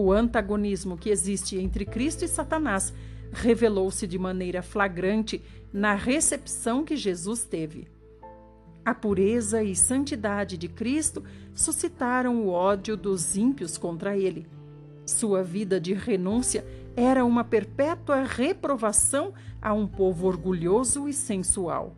O 0.00 0.12
antagonismo 0.12 0.96
que 0.96 1.10
existe 1.10 1.58
entre 1.58 1.84
Cristo 1.84 2.24
e 2.24 2.28
Satanás 2.28 2.94
revelou-se 3.32 4.06
de 4.06 4.16
maneira 4.16 4.62
flagrante 4.62 5.42
na 5.72 5.92
recepção 5.96 6.84
que 6.84 6.94
Jesus 6.94 7.42
teve. 7.42 7.88
A 8.84 8.94
pureza 8.94 9.60
e 9.60 9.74
santidade 9.74 10.56
de 10.56 10.68
Cristo 10.68 11.24
suscitaram 11.52 12.42
o 12.42 12.48
ódio 12.48 12.96
dos 12.96 13.36
ímpios 13.36 13.76
contra 13.76 14.16
ele. 14.16 14.46
Sua 15.04 15.42
vida 15.42 15.80
de 15.80 15.94
renúncia 15.94 16.64
era 16.94 17.24
uma 17.24 17.42
perpétua 17.42 18.22
reprovação 18.22 19.34
a 19.60 19.72
um 19.72 19.88
povo 19.88 20.28
orgulhoso 20.28 21.08
e 21.08 21.12
sensual. 21.12 21.96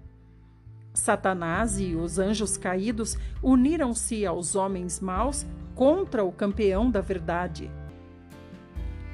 Satanás 0.95 1.79
e 1.79 1.95
os 1.95 2.19
anjos 2.19 2.57
caídos 2.57 3.19
uniram-se 3.43 4.25
aos 4.25 4.55
homens 4.55 5.01
maus 5.01 5.45
contra 5.75 6.25
o 6.25 6.33
campeão 6.33 6.91
da 6.91 7.03
verdade. 7.03 7.71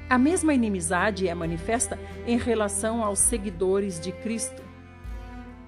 A 0.09 0.17
mesma 0.17 0.53
inimizade 0.53 1.27
é 1.27 1.35
manifesta 1.35 1.99
em 2.25 2.37
relação 2.37 3.03
aos 3.03 3.19
seguidores 3.19 3.99
de 3.99 4.13
Cristo. 4.13 4.61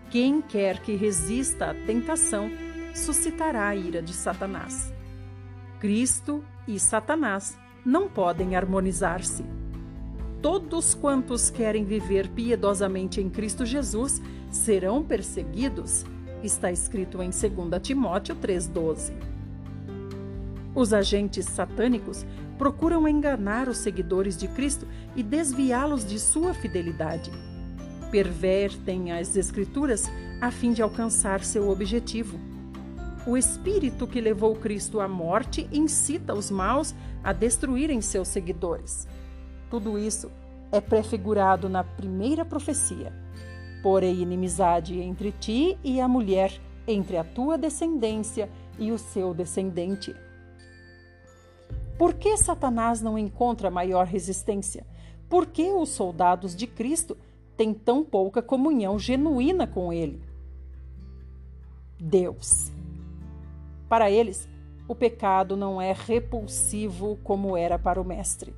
Quem 0.10 0.42
quer 0.42 0.82
que 0.82 0.96
resista 0.96 1.72
à 1.72 1.74
tentação 1.74 2.50
suscitará 2.96 3.68
a 3.68 3.76
ira 3.76 4.02
de 4.02 4.14
Satanás. 4.14 4.94
Cristo 5.80 6.42
e 6.66 6.80
Satanás 6.80 7.58
não 7.86 8.08
podem 8.08 8.56
harmonizar-se. 8.56 9.44
Todos 10.42 10.94
quantos 10.94 11.50
querem 11.50 11.84
viver 11.84 12.30
piedosamente 12.30 13.20
em 13.20 13.30
Cristo 13.30 13.66
Jesus 13.66 14.22
serão 14.50 15.04
perseguidos, 15.04 16.06
está 16.42 16.72
escrito 16.72 17.22
em 17.22 17.30
2 17.30 17.82
Timóteo 17.82 18.36
3,12. 18.38 19.12
Os 20.74 20.94
agentes 20.94 21.46
satânicos 21.46 22.26
procuram 22.60 23.08
enganar 23.08 23.70
os 23.70 23.78
seguidores 23.78 24.36
de 24.36 24.46
Cristo 24.50 24.86
e 25.16 25.24
desviá-los 25.24 26.06
de 26.06 26.20
sua 26.20 26.54
fidelidade. 26.54 27.32
Pervertem 28.12 29.14
as 29.14 29.38
Escrituras 29.38 30.12
a 30.42 30.52
fim 30.52 30.74
de 30.74 30.82
alcançar 30.82 31.42
seu 31.42 31.70
objetivo. 31.70 32.38
O 33.26 33.38
espírito 33.38 34.06
que 34.06 34.20
levou 34.20 34.56
Cristo 34.56 35.00
à 35.00 35.08
morte 35.08 35.70
incita 35.72 36.34
os 36.34 36.52
maus 36.52 36.94
a 37.24 37.32
destruírem 37.32 38.02
seus 38.02 38.28
seguidores. 38.28 39.08
Tudo 39.70 39.98
isso 39.98 40.30
é 40.70 40.82
prefigurado 40.82 41.70
na 41.70 41.84
primeira 41.84 42.44
profecia. 42.44 43.14
Porém, 43.82 44.22
inimizade 44.22 45.00
entre 45.00 45.32
ti 45.32 45.78
e 45.82 46.02
a 46.02 46.10
mulher, 46.10 46.60
entre 46.86 47.16
a 47.16 47.24
tua 47.24 47.58
descendência 47.58 48.50
e 48.78 48.92
o 48.92 48.98
seu 48.98 49.34
descendente. 49.34 50.14
Por 52.00 52.14
que 52.14 52.38
Satanás 52.38 53.02
não 53.02 53.18
encontra 53.18 53.70
maior 53.70 54.06
resistência? 54.06 54.88
Por 55.28 55.48
que 55.48 55.70
os 55.74 55.90
soldados 55.90 56.56
de 56.56 56.66
Cristo 56.66 57.18
têm 57.58 57.74
tão 57.74 58.06
pouca 58.06 58.42
comunhão 58.42 58.98
genuína 58.98 59.68
com 59.68 59.92
ele? 59.92 60.24
Deus. 62.00 62.72
Para 63.90 64.10
eles, 64.10 64.48
o 64.88 64.96
pecado 64.96 65.58
não 65.58 65.82
é 65.82 65.92
repulsivo 65.92 67.20
como 67.22 67.58
era 67.58 67.78
para 67.78 68.02
o 68.02 68.06
Mestre. 68.06 68.56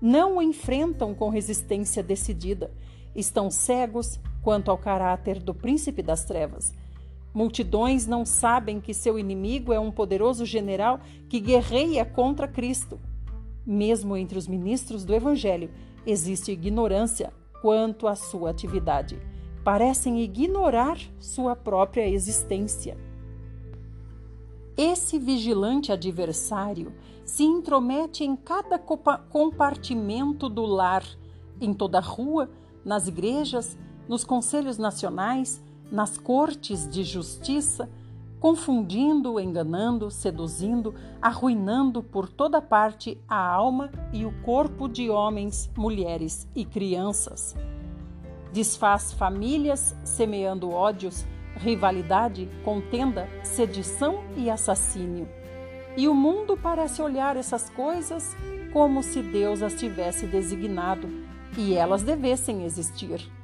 Não 0.00 0.38
o 0.38 0.42
enfrentam 0.42 1.14
com 1.14 1.28
resistência 1.28 2.02
decidida. 2.02 2.72
Estão 3.14 3.50
cegos 3.50 4.18
quanto 4.42 4.70
ao 4.70 4.78
caráter 4.78 5.42
do 5.42 5.52
príncipe 5.52 6.00
das 6.00 6.24
trevas 6.24 6.72
Multidões 7.32 8.06
não 8.06 8.24
sabem 8.24 8.80
que 8.80 8.94
seu 8.94 9.18
inimigo 9.18 9.72
é 9.72 9.78
um 9.78 9.90
poderoso 9.90 10.44
general 10.44 11.00
que 11.28 11.40
guerreia 11.40 12.04
contra 12.04 12.48
Cristo. 12.48 12.98
Mesmo 13.66 14.16
entre 14.16 14.38
os 14.38 14.48
ministros 14.48 15.04
do 15.04 15.14
Evangelho, 15.14 15.70
existe 16.06 16.52
ignorância 16.52 17.32
quanto 17.60 18.06
à 18.06 18.14
sua 18.14 18.50
atividade. 18.50 19.20
Parecem 19.62 20.20
ignorar 20.20 20.98
sua 21.20 21.54
própria 21.54 22.08
existência. 22.08 22.96
Esse 24.76 25.18
vigilante 25.18 25.92
adversário 25.92 26.94
se 27.24 27.42
intromete 27.42 28.24
em 28.24 28.34
cada 28.36 28.78
compartimento 28.78 30.48
do 30.48 30.64
lar, 30.64 31.04
em 31.60 31.74
toda 31.74 31.98
a 31.98 32.00
rua, 32.00 32.48
nas 32.84 33.06
igrejas, 33.06 33.76
nos 34.08 34.24
conselhos 34.24 34.78
nacionais, 34.78 35.62
nas 35.90 36.18
cortes 36.18 36.88
de 36.88 37.02
justiça, 37.02 37.88
confundindo, 38.38 39.40
enganando, 39.40 40.10
seduzindo, 40.10 40.94
arruinando 41.20 42.02
por 42.02 42.28
toda 42.28 42.62
parte 42.62 43.20
a 43.28 43.36
alma 43.36 43.90
e 44.12 44.24
o 44.24 44.32
corpo 44.42 44.88
de 44.88 45.10
homens, 45.10 45.70
mulheres 45.76 46.48
e 46.54 46.64
crianças. 46.64 47.56
Desfaz 48.52 49.12
famílias, 49.12 49.96
semeando 50.04 50.70
ódios, 50.70 51.26
rivalidade, 51.56 52.48
contenda, 52.64 53.28
sedição 53.42 54.20
e 54.36 54.48
assassínio. 54.48 55.28
E 55.96 56.06
o 56.06 56.14
mundo 56.14 56.56
parece 56.56 57.02
olhar 57.02 57.36
essas 57.36 57.68
coisas 57.70 58.36
como 58.72 59.02
se 59.02 59.20
Deus 59.20 59.62
as 59.62 59.74
tivesse 59.74 60.26
designado 60.26 61.08
e 61.56 61.74
elas 61.74 62.02
devessem 62.02 62.64
existir. 62.64 63.37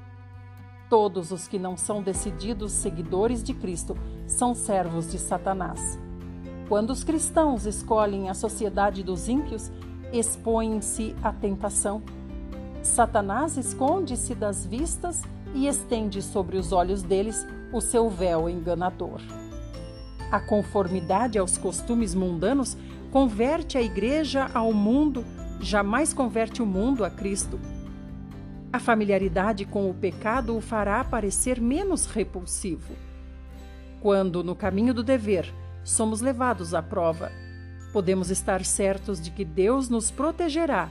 Todos 0.95 1.33
os 1.33 1.49
que 1.49 1.59
não 1.59 1.77
são 1.77 2.01
decididos 2.01 2.71
seguidores 2.71 3.43
de 3.43 3.53
Cristo 3.53 3.97
são 4.29 4.55
servos 4.55 5.11
de 5.11 5.19
Satanás. 5.19 5.99
Quando 6.69 6.91
os 6.91 7.03
cristãos 7.03 7.67
escolhem 7.67 8.31
a 8.31 8.33
sociedade 8.33 9.03
dos 9.03 9.29
ímpios, 9.29 9.73
expõem-se 10.13 11.13
à 11.21 11.33
tentação. 11.33 12.01
Satanás 12.81 13.57
esconde-se 13.57 14.37
das 14.37 14.65
vistas 14.65 15.23
e 15.53 15.67
estende 15.67 16.23
sobre 16.23 16.59
os 16.59 16.71
olhos 16.71 17.03
deles 17.03 17.45
o 17.73 17.81
seu 17.81 18.09
véu 18.09 18.49
enganador. 18.49 19.21
A 20.31 20.39
conformidade 20.39 21.41
aos 21.41 21.59
costumes 21.59 22.15
mundanos 22.15 22.77
converte 23.11 23.77
a 23.77 23.83
igreja 23.83 24.49
ao 24.55 24.73
mundo, 24.73 25.25
jamais 25.59 26.15
converte 26.15 26.63
o 26.63 26.67
mundo 26.67 27.05
a 27.05 27.11
Cristo. 27.11 27.59
A 28.75 28.81
familiaridade 28.81 29.65
com 29.65 29.89
o 29.89 29.95
pecado 29.95 30.57
o 30.57 30.61
fará 30.61 31.05
parecer 31.05 31.61
menos 31.61 32.07
repulsivo. 32.07 32.97
Quando, 34.01 34.43
no 34.43 34.57
caminho 34.57 34.93
do 34.93 35.05
dever, 35.05 35.49
somos 35.85 36.21
levados 36.21 36.75
à 36.75 36.83
prova, 36.83 37.31
podemos 37.93 38.33
estar 38.33 38.65
certos 38.65 39.21
de 39.21 39.31
que 39.31 39.45
Deus 39.45 39.89
nos 39.89 40.11
protegerá, 40.11 40.91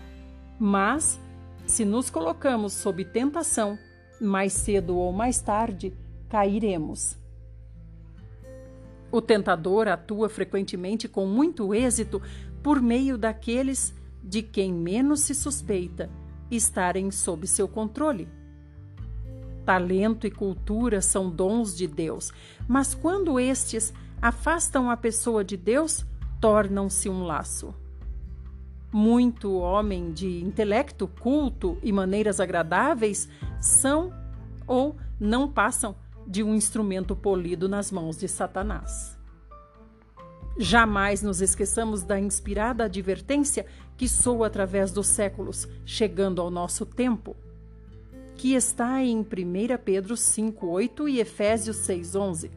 mas, 0.58 1.20
se 1.68 1.84
nos 1.84 2.10
colocamos 2.10 2.72
sob 2.72 3.04
tentação, 3.04 3.78
mais 4.18 4.54
cedo 4.54 4.96
ou 4.96 5.12
mais 5.12 5.42
tarde, 5.42 5.94
cairemos. 6.30 7.18
O 9.12 9.22
tentador 9.22 9.90
atua 9.90 10.30
frequentemente 10.30 11.10
com 11.10 11.26
muito 11.26 11.76
êxito 11.76 12.22
por 12.64 12.82
meio 12.82 13.18
daqueles 13.18 13.94
de 14.24 14.42
quem 14.42 14.74
menos 14.74 15.20
se 15.20 15.36
suspeita 15.36 16.10
estarem 16.50 17.12
sob 17.12 17.48
seu 17.48 17.68
controle. 17.68 18.28
Talento 19.66 20.28
e 20.28 20.32
cultura 20.32 21.02
são 21.02 21.30
dons 21.30 21.76
de 21.76 21.88
Deus, 21.88 22.32
mas 22.68 22.94
quando 22.94 23.40
estes 23.40 23.94
afastam 24.22 24.90
a 24.90 24.98
pessoa 24.98 25.44
de 25.44 25.56
Deus, 25.56 26.06
tornam-se 26.40 27.10
um 27.10 27.24
laço. 27.24 27.74
Muito 28.92 29.54
homem 29.54 30.12
de 30.12 30.44
intelecto 30.44 31.08
culto 31.08 31.78
e 31.82 31.92
maneiras 31.92 32.40
agradáveis 32.40 33.28
são 33.60 34.14
ou 34.68 34.96
não 35.20 35.48
passam 35.48 35.96
de 36.28 36.44
um 36.44 36.54
instrumento 36.54 37.16
polido 37.16 37.68
nas 37.68 37.92
mãos 37.92 38.18
de 38.18 38.28
Satanás. 38.28 39.18
Jamais 40.58 41.24
nos 41.24 41.42
esqueçamos 41.42 42.04
da 42.04 42.20
inspirada 42.20 42.84
advertência 42.84 43.66
que 43.98 44.08
soa 44.08 44.48
através 44.48 44.92
dos 44.92 45.08
séculos, 45.08 45.68
chegando 45.86 46.42
ao 46.42 46.50
nosso 46.50 46.86
tempo, 46.86 47.36
que 48.36 48.54
está 48.54 49.04
em 49.04 49.24
1 49.24 49.78
Pedro 49.78 50.16
5:8 50.16 51.08
e 51.08 51.20
Efésios 51.20 51.78
6:11. 51.78 52.52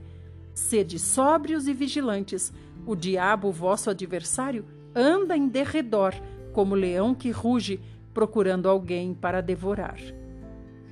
Sede 0.55 0.99
sóbrios 0.99 1.68
e 1.68 1.75
vigilantes. 1.75 2.53
O 2.87 2.96
diabo, 2.96 3.53
vosso 3.53 3.90
adversário, 3.90 4.64
anda 4.94 5.37
em 5.37 5.49
derredor, 5.49 6.14
como 6.53 6.75
leão 6.75 7.14
que 7.14 7.31
ruge, 7.31 7.81
procurando 8.14 8.68
alguém 8.68 9.12
para 9.12 9.42
devorar. 9.42 9.99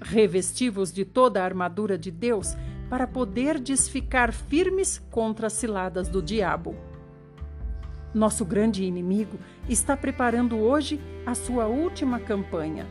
Revestivos 0.00 0.92
de 0.92 1.04
toda 1.04 1.40
a 1.40 1.44
armadura 1.44 1.96
de 1.96 2.10
Deus, 2.10 2.54
para 2.90 3.06
poderdes 3.06 3.88
ficar 3.88 4.32
firmes 4.32 4.98
contra 5.10 5.46
as 5.46 5.54
ciladas 5.54 6.08
do 6.08 6.20
diabo. 6.20 6.76
Nosso 8.14 8.44
grande 8.44 8.84
inimigo 8.84 9.38
está 9.68 9.96
preparando 9.96 10.56
hoje 10.56 11.00
a 11.26 11.34
sua 11.34 11.66
última 11.66 12.20
campanha. 12.20 12.86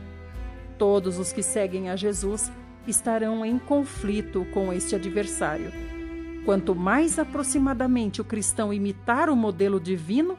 Todos 0.76 1.18
os 1.18 1.32
que 1.32 1.42
seguem 1.42 1.88
a 1.88 1.96
Jesus 1.96 2.52
estarão 2.86 3.42
em 3.42 3.58
conflito 3.58 4.46
com 4.52 4.70
este 4.70 4.94
adversário. 4.94 5.72
Quanto 6.44 6.74
mais 6.74 7.18
aproximadamente 7.18 8.20
o 8.20 8.24
cristão 8.24 8.70
imitar 8.70 9.30
o 9.30 9.36
modelo 9.36 9.80
divino, 9.80 10.36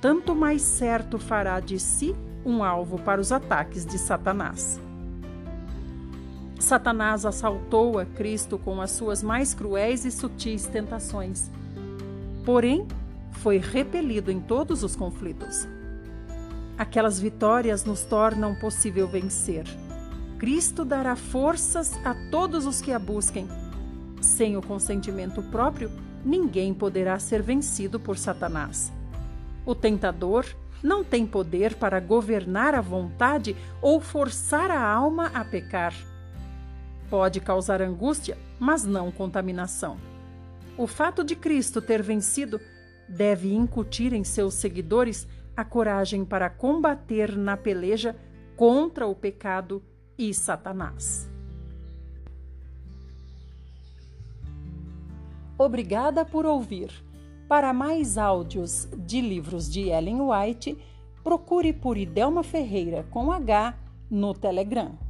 tanto 0.00 0.34
mais 0.34 0.62
certo 0.62 1.16
fará 1.16 1.60
de 1.60 1.78
si 1.78 2.12
um 2.44 2.64
alvo 2.64 2.98
para 2.98 3.20
os 3.20 3.30
ataques 3.30 3.86
de 3.86 3.96
Satanás. 3.98 4.80
Satanás 6.58 7.24
assaltou 7.24 8.00
a 8.00 8.04
Cristo 8.04 8.58
com 8.58 8.80
as 8.80 8.90
suas 8.90 9.22
mais 9.22 9.54
cruéis 9.54 10.04
e 10.04 10.10
sutis 10.10 10.66
tentações. 10.66 11.50
Porém, 12.44 12.88
foi 13.34 13.58
repelido 13.58 14.30
em 14.30 14.40
todos 14.40 14.82
os 14.82 14.96
conflitos. 14.96 15.66
Aquelas 16.76 17.20
vitórias 17.20 17.84
nos 17.84 18.02
tornam 18.02 18.54
possível 18.54 19.06
vencer. 19.06 19.64
Cristo 20.38 20.84
dará 20.84 21.14
forças 21.14 21.92
a 22.04 22.14
todos 22.30 22.66
os 22.66 22.80
que 22.80 22.92
a 22.92 22.98
busquem. 22.98 23.48
Sem 24.20 24.56
o 24.56 24.62
consentimento 24.62 25.42
próprio, 25.42 25.90
ninguém 26.24 26.74
poderá 26.74 27.18
ser 27.18 27.42
vencido 27.42 28.00
por 28.00 28.18
Satanás. 28.18 28.92
O 29.64 29.74
tentador 29.74 30.46
não 30.82 31.04
tem 31.04 31.26
poder 31.26 31.76
para 31.76 32.00
governar 32.00 32.74
a 32.74 32.80
vontade 32.80 33.56
ou 33.80 34.00
forçar 34.00 34.70
a 34.70 34.82
alma 34.82 35.30
a 35.32 35.44
pecar. 35.44 35.94
Pode 37.08 37.40
causar 37.40 37.80
angústia, 37.80 38.36
mas 38.58 38.84
não 38.84 39.12
contaminação. 39.12 39.96
O 40.76 40.86
fato 40.86 41.22
de 41.22 41.36
Cristo 41.36 41.80
ter 41.80 42.02
vencido 42.02 42.60
deve 43.08 43.52
incutir 43.52 44.12
em 44.12 44.24
seus 44.24 44.54
seguidores 44.54 45.26
a 45.56 45.64
coragem 45.64 46.24
para 46.24 46.50
combater 46.50 47.36
na 47.36 47.56
peleja 47.56 48.16
contra 48.56 49.06
o 49.06 49.14
pecado 49.14 49.82
e 50.18 50.32
Satanás. 50.32 51.28
Obrigada 55.56 56.24
por 56.24 56.44
ouvir. 56.44 56.90
Para 57.46 57.72
mais 57.72 58.18
áudios 58.18 58.88
de 58.96 59.20
livros 59.20 59.70
de 59.70 59.90
Ellen 59.90 60.20
White, 60.22 60.76
procure 61.22 61.72
por 61.72 61.96
Idelma 61.96 62.42
Ferreira 62.42 63.06
com 63.10 63.30
H 63.30 63.78
no 64.10 64.34
Telegram. 64.34 65.03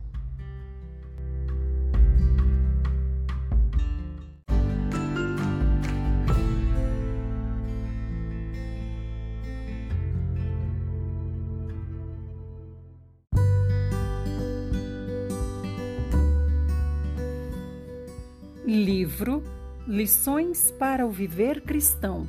Livro 18.84 19.42
Lições 19.88 20.70
para 20.72 21.06
o 21.06 21.10
Viver 21.10 21.62
Cristão. 21.62 22.28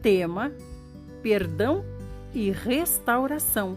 Tema: 0.00 0.52
Perdão 1.24 1.84
e 2.32 2.52
Restauração. 2.52 3.76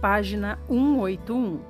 Página 0.00 0.56
181. 0.68 1.60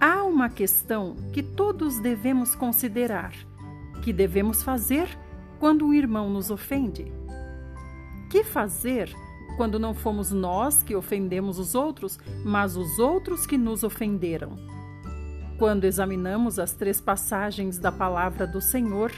Há 0.00 0.22
uma 0.24 0.48
questão 0.48 1.14
que 1.30 1.42
todos 1.42 2.00
devemos 2.00 2.54
considerar: 2.54 3.34
que 4.02 4.14
devemos 4.14 4.62
fazer 4.62 5.06
quando 5.60 5.84
um 5.84 5.92
irmão 5.92 6.30
nos 6.30 6.50
ofende? 6.50 7.12
Que 8.30 8.42
fazer 8.42 9.14
quando 9.58 9.76
não 9.76 9.92
fomos 9.92 10.30
nós 10.30 10.84
que 10.84 10.94
ofendemos 10.94 11.58
os 11.58 11.74
outros, 11.74 12.16
mas 12.44 12.76
os 12.76 13.00
outros 13.00 13.44
que 13.44 13.58
nos 13.58 13.82
ofenderam. 13.82 14.56
Quando 15.58 15.82
examinamos 15.82 16.60
as 16.60 16.74
três 16.74 17.00
passagens 17.00 17.76
da 17.76 17.90
palavra 17.90 18.46
do 18.46 18.60
Senhor, 18.60 19.10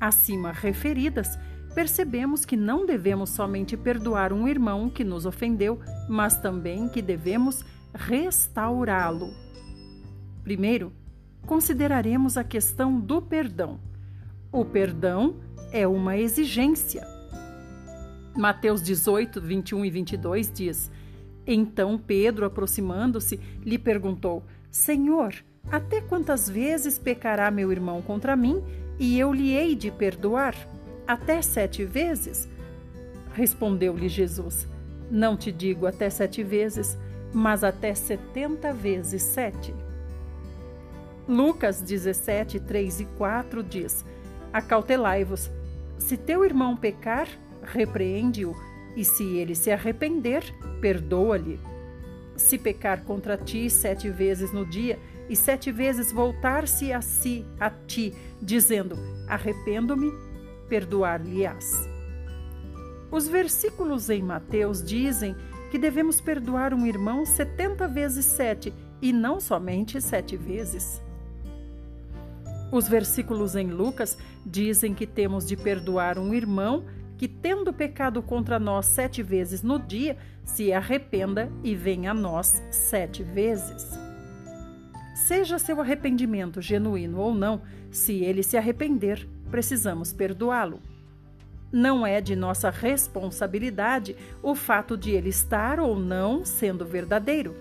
acima 0.00 0.52
referidas, 0.52 1.36
percebemos 1.74 2.44
que 2.44 2.56
não 2.56 2.86
devemos 2.86 3.30
somente 3.30 3.76
perdoar 3.76 4.32
um 4.32 4.46
irmão 4.46 4.88
que 4.88 5.02
nos 5.02 5.26
ofendeu, 5.26 5.80
mas 6.08 6.40
também 6.40 6.88
que 6.88 7.02
devemos 7.02 7.64
restaurá-lo. 7.92 9.34
Primeiro, 10.44 10.92
consideraremos 11.44 12.36
a 12.36 12.44
questão 12.44 13.00
do 13.00 13.20
perdão. 13.20 13.80
O 14.52 14.64
perdão 14.64 15.40
é 15.72 15.88
uma 15.88 16.16
exigência 16.16 17.15
Mateus 18.36 18.82
18, 18.82 19.40
21 19.40 19.84
e 19.84 19.90
22 19.90 20.52
diz: 20.52 20.90
Então 21.46 21.98
Pedro, 21.98 22.44
aproximando-se, 22.44 23.40
lhe 23.64 23.78
perguntou: 23.78 24.44
Senhor, 24.70 25.34
até 25.70 26.00
quantas 26.00 26.48
vezes 26.48 26.98
pecará 26.98 27.50
meu 27.50 27.72
irmão 27.72 28.02
contra 28.02 28.36
mim 28.36 28.62
e 28.98 29.18
eu 29.18 29.32
lhe 29.32 29.52
hei 29.52 29.74
de 29.74 29.90
perdoar? 29.90 30.54
Até 31.06 31.40
sete 31.40 31.84
vezes? 31.84 32.48
Respondeu-lhe 33.32 34.08
Jesus: 34.08 34.68
Não 35.10 35.36
te 35.36 35.50
digo 35.50 35.86
até 35.86 36.10
sete 36.10 36.42
vezes, 36.42 36.98
mas 37.32 37.64
até 37.64 37.94
setenta 37.94 38.72
vezes 38.72 39.22
sete. 39.22 39.74
Lucas 41.28 41.80
17, 41.80 42.60
3 42.60 43.00
e 43.00 43.04
4 43.04 43.62
diz: 43.62 44.04
Acautelai-vos. 44.52 45.50
Se 45.98 46.16
teu 46.16 46.44
irmão 46.44 46.76
pecar, 46.76 47.26
repreende-o, 47.66 48.54
e 48.96 49.04
se 49.04 49.24
ele 49.36 49.54
se 49.54 49.70
arrepender, 49.70 50.42
perdoa-lhe. 50.80 51.60
Se 52.36 52.58
pecar 52.58 53.02
contra 53.04 53.36
ti 53.36 53.68
sete 53.68 54.08
vezes 54.10 54.52
no 54.52 54.64
dia, 54.64 54.98
e 55.28 55.34
sete 55.34 55.72
vezes 55.72 56.12
voltar-se 56.12 56.92
a 56.92 57.00
si, 57.00 57.44
a 57.58 57.68
ti, 57.70 58.14
dizendo: 58.40 58.96
Arrependo-me, 59.28 60.12
perdoar-lhe-ás. 60.68 61.88
Os 63.10 63.28
versículos 63.28 64.10
em 64.10 64.22
Mateus 64.22 64.82
dizem 64.82 65.34
que 65.70 65.78
devemos 65.78 66.20
perdoar 66.20 66.72
um 66.72 66.86
irmão 66.86 67.26
setenta 67.26 67.88
vezes 67.88 68.24
sete, 68.24 68.72
e 69.00 69.12
não 69.12 69.40
somente 69.40 70.00
sete 70.00 70.36
vezes. 70.36 71.02
Os 72.72 72.88
versículos 72.88 73.54
em 73.54 73.68
Lucas 73.68 74.18
dizem 74.44 74.92
que 74.92 75.06
temos 75.06 75.46
de 75.46 75.56
perdoar 75.56 76.18
um 76.18 76.34
irmão 76.34 76.84
que, 77.16 77.26
tendo 77.26 77.72
pecado 77.72 78.22
contra 78.22 78.58
nós 78.58 78.86
sete 78.86 79.22
vezes 79.22 79.62
no 79.62 79.78
dia, 79.78 80.16
se 80.44 80.72
arrependa 80.72 81.50
e 81.64 81.74
venha 81.74 82.10
a 82.10 82.14
nós 82.14 82.62
sete 82.70 83.22
vezes. 83.22 83.98
Seja 85.14 85.58
seu 85.58 85.80
arrependimento 85.80 86.60
genuíno 86.60 87.18
ou 87.18 87.34
não, 87.34 87.62
se 87.90 88.22
ele 88.22 88.42
se 88.42 88.56
arrepender, 88.56 89.26
precisamos 89.50 90.12
perdoá-lo. 90.12 90.80
Não 91.72 92.06
é 92.06 92.20
de 92.20 92.36
nossa 92.36 92.70
responsabilidade 92.70 94.16
o 94.42 94.54
fato 94.54 94.96
de 94.96 95.10
ele 95.10 95.30
estar 95.30 95.80
ou 95.80 95.98
não 95.98 96.44
sendo 96.44 96.86
verdadeiro. 96.86 97.56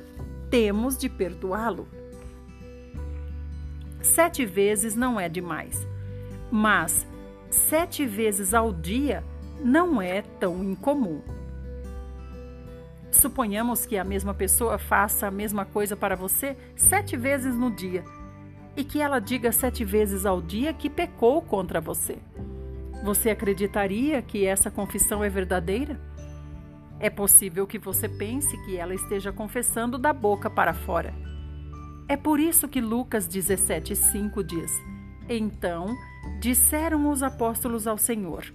Temos 0.49 0.97
de 0.97 1.09
perdoá-lo. 1.09 1.87
Sete 4.01 4.45
vezes 4.45 4.95
não 4.95 5.19
é 5.19 5.27
demais, 5.27 5.87
mas 6.51 7.07
sete 7.49 8.05
vezes 8.05 8.53
ao 8.53 8.71
dia 8.71 9.23
não 9.63 10.01
é 10.01 10.21
tão 10.21 10.63
incomum. 10.63 11.21
Suponhamos 13.11 13.85
que 13.85 13.97
a 13.97 14.03
mesma 14.03 14.33
pessoa 14.33 14.77
faça 14.77 15.27
a 15.27 15.31
mesma 15.31 15.65
coisa 15.65 15.95
para 15.95 16.15
você 16.15 16.57
sete 16.75 17.15
vezes 17.15 17.55
no 17.55 17.71
dia 17.71 18.03
e 18.75 18.83
que 18.83 19.01
ela 19.01 19.19
diga 19.19 19.51
sete 19.51 19.85
vezes 19.85 20.25
ao 20.25 20.41
dia 20.41 20.73
que 20.73 20.89
pecou 20.89 21.41
contra 21.41 21.79
você. 21.79 22.17
Você 23.03 23.29
acreditaria 23.29 24.21
que 24.21 24.45
essa 24.45 24.69
confissão 24.69 25.23
é 25.23 25.29
verdadeira? 25.29 25.99
É 26.99 27.09
possível 27.09 27.67
que 27.67 27.77
você 27.77 28.09
pense 28.09 28.57
que 28.65 28.77
ela 28.77 28.93
esteja 28.93 29.31
confessando 29.31 29.97
da 29.97 30.11
boca 30.11 30.49
para 30.49 30.73
fora. 30.73 31.13
É 32.07 32.17
por 32.17 32.39
isso 32.39 32.67
que 32.67 32.81
Lucas 32.81 33.27
17,5 33.27 34.43
diz: 34.43 34.71
Então 35.29 35.95
disseram 36.39 37.09
os 37.09 37.23
apóstolos 37.23 37.87
ao 37.87 37.97
Senhor: 37.97 38.45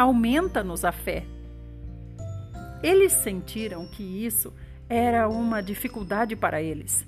Aumenta-nos 0.00 0.82
a 0.82 0.92
fé. 0.92 1.24
Eles 2.82 3.12
sentiram 3.12 3.86
que 3.86 4.02
isso 4.02 4.50
era 4.88 5.28
uma 5.28 5.62
dificuldade 5.62 6.34
para 6.34 6.62
eles. 6.62 7.06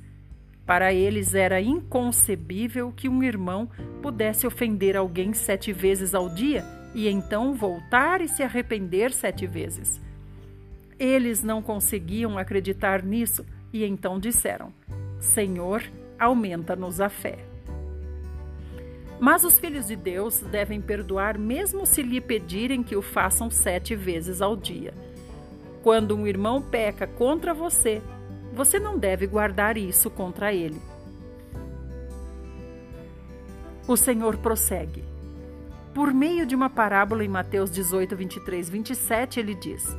Para 0.66 0.92
eles 0.92 1.34
era 1.34 1.58
inconcebível 1.58 2.92
que 2.92 3.08
um 3.08 3.22
irmão 3.22 3.66
pudesse 4.02 4.46
ofender 4.46 4.94
alguém 4.94 5.32
sete 5.32 5.72
vezes 5.72 6.14
ao 6.14 6.28
dia 6.28 6.66
e 6.94 7.08
então 7.08 7.54
voltar 7.54 8.20
e 8.20 8.28
se 8.28 8.42
arrepender 8.42 9.10
sete 9.10 9.46
vezes. 9.46 9.98
Eles 10.98 11.42
não 11.42 11.62
conseguiam 11.62 12.36
acreditar 12.36 13.02
nisso 13.02 13.42
e 13.72 13.86
então 13.86 14.20
disseram: 14.20 14.70
Senhor, 15.18 15.82
aumenta-nos 16.18 17.00
a 17.00 17.08
fé. 17.08 17.51
Mas 19.22 19.44
os 19.44 19.56
filhos 19.56 19.86
de 19.86 19.94
Deus 19.94 20.40
devem 20.40 20.80
perdoar 20.80 21.38
mesmo 21.38 21.86
se 21.86 22.02
lhe 22.02 22.20
pedirem 22.20 22.82
que 22.82 22.96
o 22.96 23.00
façam 23.00 23.48
sete 23.48 23.94
vezes 23.94 24.42
ao 24.42 24.56
dia. 24.56 24.92
Quando 25.80 26.16
um 26.16 26.26
irmão 26.26 26.60
peca 26.60 27.06
contra 27.06 27.54
você, 27.54 28.02
você 28.52 28.80
não 28.80 28.98
deve 28.98 29.28
guardar 29.28 29.76
isso 29.76 30.10
contra 30.10 30.52
ele. 30.52 30.82
O 33.86 33.96
Senhor 33.96 34.38
prossegue. 34.38 35.04
Por 35.94 36.12
meio 36.12 36.44
de 36.44 36.56
uma 36.56 36.68
parábola 36.68 37.24
em 37.24 37.28
Mateus 37.28 37.70
18, 37.70 38.16
23, 38.16 38.68
27, 38.68 39.38
ele 39.38 39.54
diz: 39.54 39.96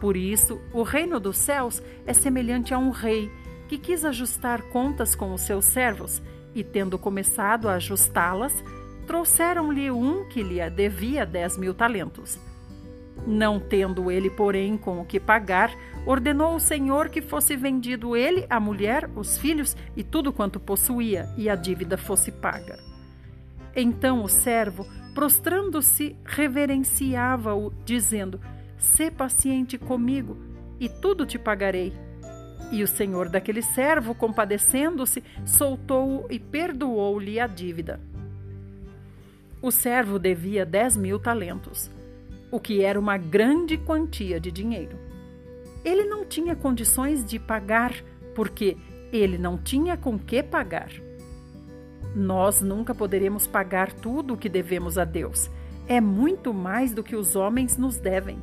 Por 0.00 0.16
isso, 0.16 0.60
o 0.72 0.82
reino 0.82 1.20
dos 1.20 1.36
céus 1.36 1.80
é 2.04 2.12
semelhante 2.12 2.74
a 2.74 2.78
um 2.78 2.90
rei 2.90 3.30
que 3.68 3.78
quis 3.78 4.04
ajustar 4.04 4.60
contas 4.70 5.14
com 5.14 5.32
os 5.32 5.42
seus 5.42 5.66
servos 5.66 6.20
e, 6.56 6.64
tendo 6.64 6.98
começado 6.98 7.68
a 7.68 7.74
ajustá-las, 7.74 8.64
trouxeram-lhe 9.06 9.90
um 9.90 10.24
que 10.24 10.42
lhe 10.42 10.68
devia 10.70 11.26
dez 11.26 11.58
mil 11.58 11.74
talentos. 11.74 12.40
Não 13.26 13.60
tendo 13.60 14.10
ele, 14.10 14.30
porém, 14.30 14.78
com 14.78 15.00
o 15.00 15.04
que 15.04 15.20
pagar, 15.20 15.70
ordenou 16.06 16.56
o 16.56 16.60
Senhor 16.60 17.10
que 17.10 17.20
fosse 17.20 17.56
vendido 17.56 18.16
ele, 18.16 18.46
a 18.48 18.58
mulher, 18.58 19.08
os 19.14 19.36
filhos 19.36 19.76
e 19.94 20.02
tudo 20.02 20.32
quanto 20.32 20.58
possuía, 20.58 21.28
e 21.36 21.50
a 21.50 21.54
dívida 21.54 21.98
fosse 21.98 22.32
paga. 22.32 22.78
Então 23.74 24.24
o 24.24 24.28
servo, 24.28 24.86
prostrando-se, 25.14 26.16
reverenciava-o, 26.24 27.70
dizendo: 27.84 28.40
Sê 28.78 29.10
paciente 29.10 29.76
comigo, 29.76 30.38
e 30.80 30.88
tudo 30.88 31.26
te 31.26 31.38
pagarei. 31.38 31.92
E 32.70 32.82
o 32.82 32.88
senhor 32.88 33.28
daquele 33.28 33.62
servo, 33.62 34.14
compadecendo-se, 34.14 35.22
soltou-o 35.44 36.26
e 36.30 36.38
perdoou-lhe 36.38 37.38
a 37.38 37.46
dívida. 37.46 38.00
O 39.62 39.70
servo 39.70 40.18
devia 40.18 40.66
dez 40.66 40.96
mil 40.96 41.18
talentos 41.18 41.90
o 42.50 42.60
que 42.60 42.82
era 42.82 42.98
uma 42.98 43.16
grande 43.16 43.76
quantia 43.76 44.40
de 44.40 44.50
dinheiro. 44.50 44.98
Ele 45.84 46.04
não 46.04 46.24
tinha 46.24 46.56
condições 46.56 47.24
de 47.24 47.38
pagar, 47.38 47.92
porque 48.34 48.76
ele 49.12 49.38
não 49.38 49.56
tinha 49.56 49.96
com 49.96 50.18
que 50.18 50.42
pagar. 50.42 50.90
Nós 52.14 52.60
nunca 52.60 52.94
poderemos 52.94 53.46
pagar 53.46 53.92
tudo 53.92 54.34
o 54.34 54.36
que 54.36 54.48
devemos 54.48 54.96
a 54.96 55.04
Deus. 55.04 55.50
É 55.86 56.00
muito 56.00 56.52
mais 56.52 56.92
do 56.92 57.02
que 57.02 57.14
os 57.14 57.36
homens 57.36 57.76
nos 57.76 57.98
devem. 57.98 58.38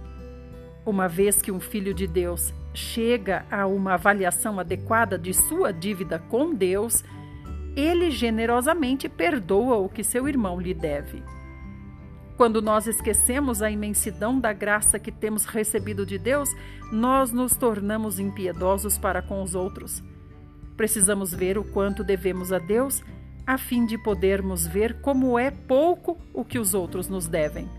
Uma 0.86 1.08
vez 1.08 1.42
que 1.42 1.52
um 1.52 1.60
filho 1.60 1.94
de 1.94 2.08
Deus 2.08 2.54
chega 2.74 3.46
a 3.52 3.68
uma 3.68 3.94
avaliação 3.94 4.60
adequada 4.60 5.18
de 5.18 5.34
sua 5.34 5.72
dívida 5.72 6.18
com 6.18 6.54
Deus, 6.54 7.04
ele 7.76 8.12
generosamente 8.12 9.08
perdoa 9.08 9.78
o 9.78 9.90
que 9.90 10.04
seu 10.04 10.28
irmão 10.28 10.60
lhe 10.60 10.74
deve. 10.74 11.24
Quando 12.36 12.62
nós 12.62 12.88
esquecemos 12.88 13.62
a 13.62 13.70
imensidão 13.70 14.40
da 14.40 14.52
graça 14.52 14.98
que 14.98 15.12
temos 15.12 15.46
recebido 15.46 16.06
de 16.06 16.18
Deus, 16.18 16.50
nós 16.92 17.32
nos 17.32 17.56
tornamos 17.56 18.20
impiedosos 18.20 18.98
para 18.98 19.22
com 19.22 19.42
os 19.44 19.54
outros. 19.54 20.04
Precisamos 20.76 21.34
ver 21.34 21.58
o 21.58 21.64
quanto 21.64 22.04
devemos 22.04 22.52
a 22.52 22.58
Deus, 22.58 23.04
a 23.46 23.58
fim 23.58 23.86
de 23.86 23.98
podermos 23.98 24.66
ver 24.66 25.00
como 25.02 25.38
é 25.38 25.52
pouco 25.52 26.18
o 26.34 26.44
que 26.44 26.58
os 26.58 26.74
outros 26.74 27.08
nos 27.08 27.28
devem. 27.28 27.70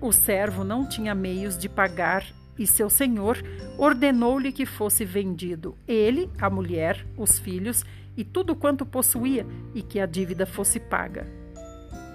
O 0.00 0.12
servo 0.12 0.62
não 0.62 0.88
tinha 0.88 1.14
meios 1.14 1.58
de 1.58 1.68
pagar 1.68 2.24
e 2.60 2.66
seu 2.66 2.90
senhor 2.90 3.42
ordenou-lhe 3.78 4.52
que 4.52 4.66
fosse 4.66 5.02
vendido 5.02 5.74
ele, 5.88 6.30
a 6.38 6.50
mulher, 6.50 7.06
os 7.16 7.38
filhos 7.38 7.86
e 8.14 8.22
tudo 8.22 8.54
quanto 8.54 8.84
possuía 8.84 9.46
e 9.74 9.80
que 9.80 9.98
a 9.98 10.04
dívida 10.04 10.44
fosse 10.44 10.78
paga. 10.78 11.26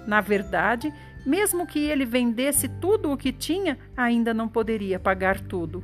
Na 0.06 0.20
verdade, 0.20 0.94
mesmo 1.26 1.66
que 1.66 1.80
ele 1.80 2.04
vendesse 2.04 2.68
tudo 2.68 3.10
o 3.10 3.16
que 3.16 3.32
tinha, 3.32 3.76
ainda 3.96 4.32
não 4.32 4.46
poderia 4.46 5.00
pagar 5.00 5.40
tudo. 5.40 5.82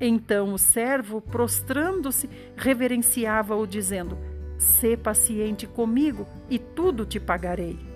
Então 0.00 0.52
o 0.52 0.58
servo, 0.58 1.20
prostrando-se, 1.20 2.28
reverenciava-o, 2.56 3.64
dizendo: 3.64 4.18
Sê 4.58 4.96
paciente 4.96 5.68
comigo 5.68 6.26
e 6.50 6.58
tudo 6.58 7.06
te 7.06 7.20
pagarei. 7.20 7.91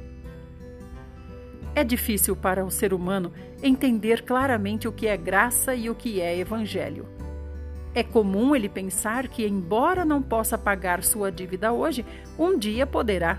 É 1.76 1.84
difícil 1.84 2.34
para 2.34 2.64
o 2.64 2.70
ser 2.70 2.94
humano 2.94 3.30
entender 3.62 4.22
claramente 4.22 4.88
o 4.88 4.92
que 4.92 5.06
é 5.06 5.14
graça 5.14 5.74
e 5.74 5.90
o 5.90 5.94
que 5.94 6.22
é 6.22 6.38
evangelho. 6.38 7.04
É 7.94 8.02
comum 8.02 8.56
ele 8.56 8.66
pensar 8.66 9.28
que, 9.28 9.46
embora 9.46 10.02
não 10.02 10.22
possa 10.22 10.56
pagar 10.56 11.04
sua 11.04 11.30
dívida 11.30 11.74
hoje, 11.74 12.02
um 12.38 12.58
dia 12.58 12.86
poderá. 12.86 13.38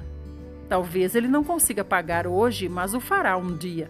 Talvez 0.69 1.15
ele 1.15 1.27
não 1.27 1.43
consiga 1.43 1.83
pagar 1.83 2.27
hoje, 2.27 2.69
mas 2.69 2.93
o 2.93 2.99
fará 2.99 3.35
um 3.37 3.57
dia. 3.57 3.89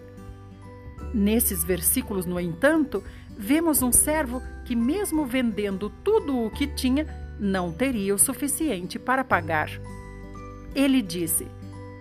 Nesses 1.13 1.65
versículos, 1.65 2.25
no 2.25 2.39
entanto, 2.39 3.03
vemos 3.37 3.81
um 3.81 3.91
servo 3.91 4.41
que, 4.63 4.77
mesmo 4.77 5.25
vendendo 5.25 5.89
tudo 6.05 6.45
o 6.45 6.49
que 6.49 6.67
tinha, 6.67 7.05
não 7.37 7.69
teria 7.69 8.15
o 8.15 8.19
suficiente 8.19 8.97
para 8.97 9.25
pagar. 9.25 9.69
Ele 10.73 11.01
disse: 11.01 11.47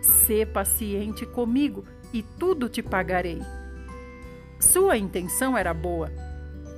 Sê 0.00 0.46
paciente 0.46 1.26
comigo 1.26 1.84
e 2.16 2.22
tudo 2.22 2.66
te 2.66 2.82
pagarei. 2.82 3.42
Sua 4.58 4.96
intenção 4.96 5.56
era 5.56 5.74
boa. 5.74 6.10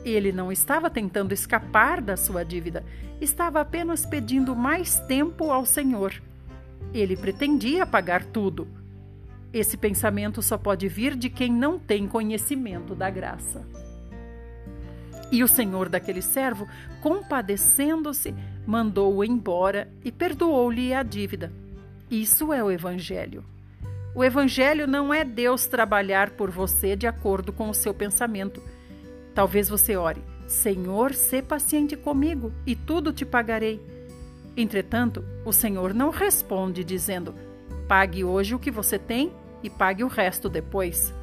Ele 0.04 0.32
não 0.32 0.50
estava 0.50 0.90
tentando 0.90 1.32
escapar 1.32 2.00
da 2.00 2.16
sua 2.16 2.44
dívida, 2.44 2.84
estava 3.20 3.60
apenas 3.60 4.04
pedindo 4.04 4.56
mais 4.56 4.98
tempo 5.00 5.52
ao 5.52 5.64
Senhor. 5.64 6.12
Ele 6.92 7.16
pretendia 7.16 7.86
pagar 7.86 8.24
tudo. 8.24 8.66
Esse 9.52 9.76
pensamento 9.76 10.42
só 10.42 10.58
pode 10.58 10.88
vir 10.88 11.14
de 11.14 11.30
quem 11.30 11.52
não 11.52 11.78
tem 11.78 12.08
conhecimento 12.08 12.94
da 12.96 13.08
graça. 13.08 13.64
E 15.30 15.44
o 15.44 15.48
senhor 15.48 15.88
daquele 15.88 16.22
servo, 16.22 16.66
compadecendo-se, 17.00 18.34
mandou-o 18.66 19.22
embora 19.22 19.88
e 20.04 20.10
perdoou-lhe 20.10 20.92
a 20.92 21.02
dívida. 21.02 21.52
Isso 22.10 22.52
é 22.52 22.64
o 22.64 22.70
Evangelho. 22.70 23.44
O 24.18 24.24
Evangelho 24.24 24.88
não 24.88 25.14
é 25.14 25.24
Deus 25.24 25.66
trabalhar 25.66 26.30
por 26.30 26.50
você 26.50 26.96
de 26.96 27.06
acordo 27.06 27.52
com 27.52 27.70
o 27.70 27.74
seu 27.74 27.94
pensamento. 27.94 28.60
Talvez 29.32 29.68
você 29.68 29.96
ore: 29.96 30.20
Senhor, 30.44 31.14
sê 31.14 31.40
paciente 31.40 31.96
comigo 31.96 32.52
e 32.66 32.74
tudo 32.74 33.12
te 33.12 33.24
pagarei. 33.24 33.80
Entretanto, 34.56 35.24
o 35.44 35.52
Senhor 35.52 35.94
não 35.94 36.10
responde 36.10 36.82
dizendo: 36.82 37.32
pague 37.86 38.24
hoje 38.24 38.56
o 38.56 38.58
que 38.58 38.72
você 38.72 38.98
tem 38.98 39.32
e 39.62 39.70
pague 39.70 40.02
o 40.02 40.08
resto 40.08 40.48
depois. 40.48 41.14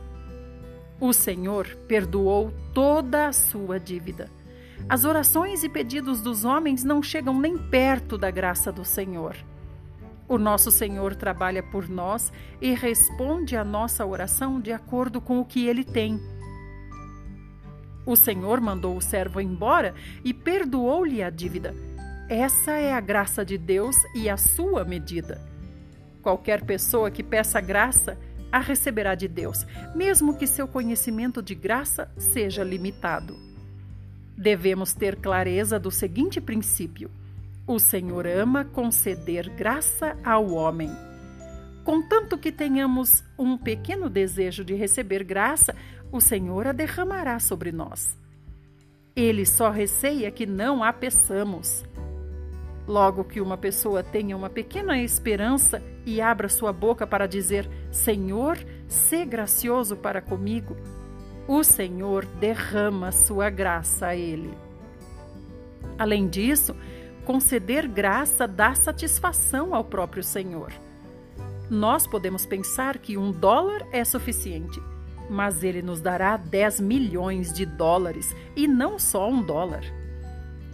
O 0.97 1.11
Senhor 1.11 1.67
perdoou 1.89 2.53
toda 2.73 3.27
a 3.27 3.33
sua 3.33 3.77
dívida. 3.77 4.31
As 4.87 5.03
orações 5.03 5.65
e 5.65 5.67
pedidos 5.67 6.21
dos 6.21 6.45
homens 6.45 6.85
não 6.85 7.03
chegam 7.03 7.37
nem 7.37 7.57
perto 7.57 8.17
da 8.17 8.31
graça 8.31 8.71
do 8.71 8.85
Senhor. 8.85 9.35
O 10.27 10.37
nosso 10.37 10.71
Senhor 10.71 11.15
trabalha 11.15 11.61
por 11.61 11.87
nós 11.87 12.31
e 12.61 12.73
responde 12.73 13.55
à 13.55 13.63
nossa 13.63 14.05
oração 14.05 14.59
de 14.59 14.71
acordo 14.71 15.21
com 15.21 15.39
o 15.39 15.45
que 15.45 15.67
ele 15.67 15.83
tem. 15.83 16.19
O 18.05 18.15
Senhor 18.15 18.59
mandou 18.61 18.95
o 18.97 19.01
servo 19.01 19.41
embora 19.41 19.93
e 20.23 20.33
perdoou-lhe 20.33 21.21
a 21.23 21.29
dívida 21.29 21.73
essa 22.27 22.71
é 22.71 22.91
a 22.91 22.99
graça 22.99 23.45
de 23.45 23.55
Deus 23.55 23.95
e 24.15 24.27
a 24.27 24.35
sua 24.35 24.83
medida. 24.83 25.39
Qualquer 26.23 26.63
pessoa 26.63 27.11
que 27.11 27.21
peça 27.21 27.61
graça 27.61 28.17
a 28.51 28.59
receberá 28.59 29.13
de 29.13 29.27
Deus, 29.27 29.63
mesmo 29.93 30.35
que 30.35 30.47
seu 30.47 30.67
conhecimento 30.67 31.39
de 31.39 31.53
graça 31.53 32.09
seja 32.17 32.63
limitado. 32.63 33.37
Devemos 34.35 34.91
ter 34.91 35.17
clareza 35.17 35.79
do 35.79 35.91
seguinte 35.91 36.41
princípio: 36.41 37.11
o 37.67 37.79
Senhor 37.79 38.27
ama 38.27 38.63
conceder 38.63 39.49
graça 39.49 40.17
ao 40.23 40.51
homem. 40.51 40.91
Contanto 41.83 42.37
que 42.37 42.51
tenhamos 42.51 43.23
um 43.37 43.57
pequeno 43.57 44.09
desejo 44.09 44.63
de 44.63 44.75
receber 44.75 45.23
graça, 45.23 45.75
o 46.11 46.21
Senhor 46.21 46.67
a 46.67 46.71
derramará 46.71 47.39
sobre 47.39 47.71
nós. 47.71 48.17
Ele 49.15 49.45
só 49.45 49.69
receia 49.69 50.29
que 50.29 50.45
não 50.45 50.83
a 50.83 50.93
peçamos. 50.93 51.83
Logo 52.87 53.23
que 53.23 53.41
uma 53.41 53.57
pessoa 53.57 54.03
tenha 54.03 54.37
uma 54.37 54.49
pequena 54.49 54.99
esperança 55.01 55.81
e 56.05 56.21
abra 56.21 56.47
sua 56.47 56.71
boca 56.71 57.07
para 57.07 57.27
dizer: 57.27 57.67
Senhor, 57.91 58.57
sê 58.87 59.25
gracioso 59.25 59.95
para 59.95 60.21
comigo, 60.21 60.77
o 61.47 61.63
Senhor 61.63 62.25
derrama 62.25 63.11
sua 63.11 63.49
graça 63.49 64.07
a 64.07 64.15
ele. 64.15 64.53
Além 65.97 66.27
disso, 66.27 66.75
conceder 67.25 67.87
graça 67.87 68.47
dá 68.47 68.73
satisfação 68.75 69.73
ao 69.73 69.83
próprio 69.83 70.23
Senhor. 70.23 70.71
Nós 71.69 72.05
podemos 72.05 72.45
pensar 72.45 72.99
que 72.99 73.17
um 73.17 73.31
dólar 73.31 73.85
é 73.91 74.05
suficiente, 74.05 74.79
mas 75.29 75.63
ele 75.63 75.81
nos 75.81 75.99
dará 75.99 76.37
10 76.37 76.79
milhões 76.79 77.51
de 77.51 77.65
dólares 77.65 78.35
e 78.55 78.67
não 78.67 78.99
só 78.99 79.27
um 79.27 79.41
dólar. 79.41 79.83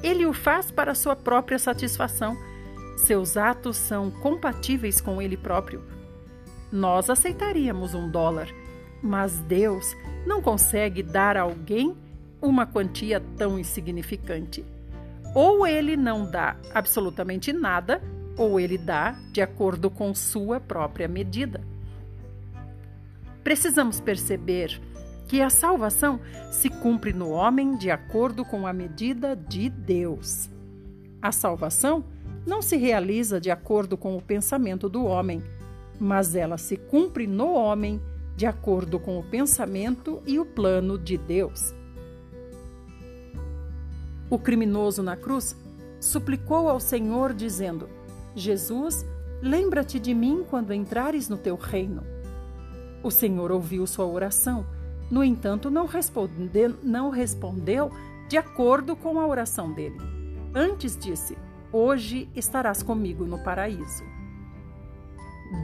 Ele 0.04 0.26
o 0.26 0.34
faz 0.34 0.70
para 0.70 0.94
sua 0.94 1.16
própria 1.16 1.58
satisfação. 1.58 2.38
Seus 2.98 3.38
atos 3.38 3.78
são 3.78 4.12
compatíveis 4.12 5.00
com 5.00 5.22
ele 5.22 5.38
próprio. 5.38 5.82
Nós 6.72 7.10
aceitaríamos 7.10 7.94
um 7.94 8.10
dólar, 8.10 8.50
mas 9.02 9.40
Deus 9.40 9.96
não 10.26 10.42
consegue 10.42 11.02
dar 11.02 11.38
a 11.38 11.42
alguém 11.42 11.96
uma 12.42 12.66
quantia 12.66 13.22
tão 13.38 13.58
insignificante. 13.58 14.66
Ou 15.34 15.66
ele 15.66 15.96
não 15.96 16.30
dá 16.30 16.56
absolutamente 16.74 17.54
nada, 17.54 18.02
ou 18.38 18.60
ele 18.60 18.78
dá 18.78 19.12
de 19.32 19.42
acordo 19.42 19.90
com 19.90 20.14
sua 20.14 20.60
própria 20.60 21.08
medida. 21.08 21.62
Precisamos 23.44 24.00
perceber 24.00 24.80
que 25.28 25.42
a 25.42 25.50
salvação 25.50 26.20
se 26.52 26.70
cumpre 26.70 27.14
no 27.14 27.30
homem 27.30 27.78
de 27.78 27.90
acordo 27.90 28.44
com 28.44 28.68
a 28.68 28.74
medida 28.74 29.36
de 29.36 29.70
Deus. 29.70 30.50
A 31.22 31.32
salvação 31.32 32.04
não 32.46 32.62
se 32.62 32.76
realiza 32.76 33.40
de 33.40 33.50
acordo 33.50 33.96
com 33.96 34.18
o 34.18 34.22
pensamento 34.22 34.90
do 34.90 35.06
homem, 35.06 35.42
mas 36.00 36.36
ela 36.36 36.58
se 36.58 36.76
cumpre 36.76 37.28
no 37.28 37.54
homem 37.54 38.02
de 38.36 38.46
acordo 38.46 39.00
com 39.00 39.20
o 39.20 39.24
pensamento 39.24 40.22
e 40.26 40.40
o 40.40 40.46
plano 40.46 40.98
de 40.98 41.18
Deus. 41.18 41.74
O 44.32 44.40
criminoso 44.40 45.04
na 45.04 45.16
cruz 45.16 45.56
suplicou 46.00 46.68
ao 46.68 46.80
Senhor, 46.80 47.34
dizendo: 47.34 47.88
Jesus, 48.36 49.06
lembra-te 49.42 50.00
de 50.00 50.16
mim 50.16 50.44
quando 50.50 50.74
entrares 50.74 51.30
no 51.30 51.38
teu 51.38 51.56
reino. 51.56 52.02
O 53.04 53.12
Senhor 53.12 53.52
ouviu 53.52 53.86
sua 53.86 54.06
oração 54.08 54.66
no 55.12 55.26
entanto, 55.26 55.70
não, 55.70 55.86
responde, 55.86 56.34
não 56.82 57.10
respondeu 57.10 57.92
de 58.30 58.38
acordo 58.38 58.96
com 58.96 59.20
a 59.20 59.28
oração 59.28 59.74
dele. 59.74 59.98
Antes 60.56 60.98
disse: 60.98 61.38
Hoje 61.70 62.30
estarás 62.34 62.82
comigo 62.82 63.26
no 63.26 63.38
paraíso. 63.44 64.06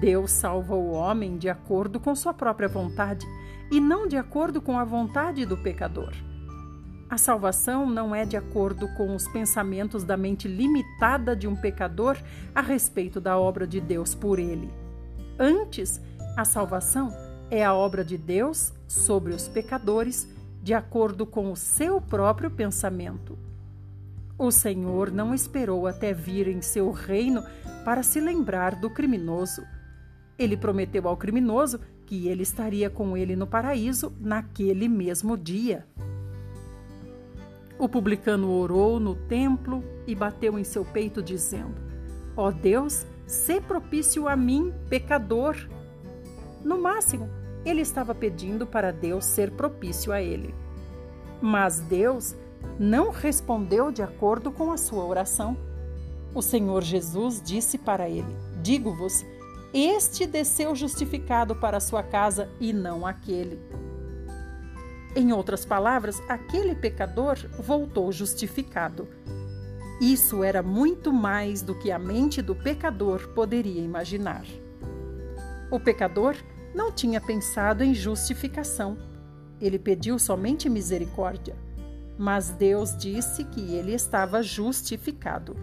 Deus 0.01 0.31
salva 0.31 0.75
o 0.75 0.91
homem 0.91 1.37
de 1.37 1.47
acordo 1.47 1.97
com 1.97 2.13
sua 2.13 2.33
própria 2.33 2.67
vontade 2.67 3.25
e 3.71 3.79
não 3.79 4.05
de 4.05 4.17
acordo 4.17 4.61
com 4.61 4.77
a 4.77 4.83
vontade 4.83 5.45
do 5.45 5.55
pecador. 5.55 6.13
A 7.09 7.17
salvação 7.17 7.89
não 7.89 8.13
é 8.13 8.25
de 8.25 8.35
acordo 8.35 8.87
com 8.89 9.15
os 9.15 9.27
pensamentos 9.29 10.03
da 10.03 10.17
mente 10.17 10.45
limitada 10.45 11.35
de 11.35 11.47
um 11.47 11.55
pecador 11.55 12.17
a 12.53 12.61
respeito 12.61 13.21
da 13.21 13.37
obra 13.37 13.65
de 13.65 13.79
Deus 13.79 14.13
por 14.13 14.39
ele. 14.39 14.69
Antes, 15.39 16.01
a 16.35 16.43
salvação 16.43 17.15
é 17.49 17.63
a 17.63 17.73
obra 17.73 18.03
de 18.03 18.17
Deus 18.17 18.73
sobre 18.89 19.33
os 19.33 19.47
pecadores, 19.47 20.27
de 20.61 20.73
acordo 20.73 21.25
com 21.25 21.49
o 21.49 21.55
seu 21.55 22.01
próprio 22.01 22.51
pensamento. 22.51 23.37
O 24.37 24.51
Senhor 24.51 25.09
não 25.09 25.33
esperou 25.33 25.87
até 25.87 26.13
vir 26.13 26.49
em 26.49 26.61
seu 26.61 26.91
reino 26.91 27.41
para 27.85 28.03
se 28.03 28.19
lembrar 28.19 28.75
do 28.75 28.89
criminoso. 28.89 29.63
Ele 30.37 30.57
prometeu 30.57 31.07
ao 31.07 31.15
criminoso 31.15 31.79
que 32.05 32.27
ele 32.27 32.43
estaria 32.43 32.89
com 32.89 33.15
ele 33.15 33.35
no 33.35 33.47
paraíso 33.47 34.13
naquele 34.19 34.89
mesmo 34.89 35.37
dia. 35.37 35.85
O 37.79 37.87
publicano 37.87 38.51
orou 38.51 38.99
no 38.99 39.15
templo 39.15 39.83
e 40.07 40.15
bateu 40.15 40.57
em 40.57 40.63
seu 40.63 40.83
peito, 40.83 41.21
dizendo: 41.21 41.75
Ó 42.35 42.47
oh 42.47 42.51
Deus, 42.51 43.05
sê 43.25 43.61
propício 43.61 44.27
a 44.27 44.35
mim, 44.35 44.73
pecador. 44.89 45.55
No 46.63 46.81
máximo, 46.81 47.29
ele 47.63 47.81
estava 47.81 48.15
pedindo 48.15 48.65
para 48.65 48.91
Deus 48.91 49.25
ser 49.25 49.51
propício 49.51 50.11
a 50.11 50.21
ele. 50.21 50.55
Mas 51.41 51.79
Deus 51.79 52.35
não 52.79 53.11
respondeu 53.11 53.91
de 53.91 54.01
acordo 54.01 54.51
com 54.51 54.71
a 54.71 54.77
sua 54.77 55.05
oração. 55.05 55.55
O 56.33 56.41
Senhor 56.41 56.83
Jesus 56.83 57.41
disse 57.43 57.77
para 57.77 58.09
ele: 58.09 58.35
Digo-vos, 58.61 59.23
este 59.73 60.25
desceu 60.25 60.75
justificado 60.75 61.55
para 61.55 61.77
a 61.77 61.81
sua 61.81 62.01
casa 62.01 62.49
e 62.59 62.73
não 62.73 63.05
aquele. 63.05 63.59
Em 65.17 65.33
outras 65.33 65.65
palavras, 65.65 66.21
aquele 66.29 66.75
pecador 66.75 67.39
voltou 67.57 68.11
justificado. 68.11 69.07
Isso 69.99 70.43
era 70.43 70.61
muito 70.61 71.11
mais 71.11 71.63
do 71.63 71.73
que 71.73 71.89
a 71.89 71.97
mente 71.97 72.39
do 72.39 72.53
pecador 72.53 73.29
poderia 73.29 73.81
imaginar. 73.81 74.45
O 75.71 75.79
pecador 75.79 76.35
não 76.75 76.91
tinha 76.91 77.19
pensado 77.19 77.83
em 77.83 77.95
justificação. 77.95 78.95
Ele 79.59 79.79
pediu 79.79 80.19
somente 80.19 80.69
misericórdia. 80.69 81.55
Mas 82.15 82.51
Deus 82.51 82.95
disse 82.95 83.43
que 83.43 83.73
ele 83.73 83.95
estava 83.95 84.43
justificado. 84.43 85.55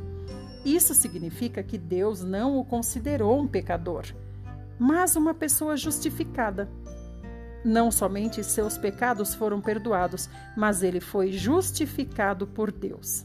Isso 0.65 0.95
significa 0.95 1.63
que 1.63 1.79
Deus 1.79 2.25
não 2.25 2.59
o 2.59 2.65
considerou 2.65 3.41
um 3.41 3.47
pecador, 3.47 4.05
mas 4.81 5.15
uma 5.15 5.33
pessoa 5.33 5.77
justificada. 5.77 6.69
Não 7.65 7.91
somente 7.91 8.45
seus 8.45 8.77
pecados 8.77 9.35
foram 9.35 9.61
perdoados, 9.61 10.29
mas 10.55 10.83
ele 10.83 11.01
foi 11.01 11.33
justificado 11.33 12.47
por 12.47 12.71
Deus. 12.71 13.25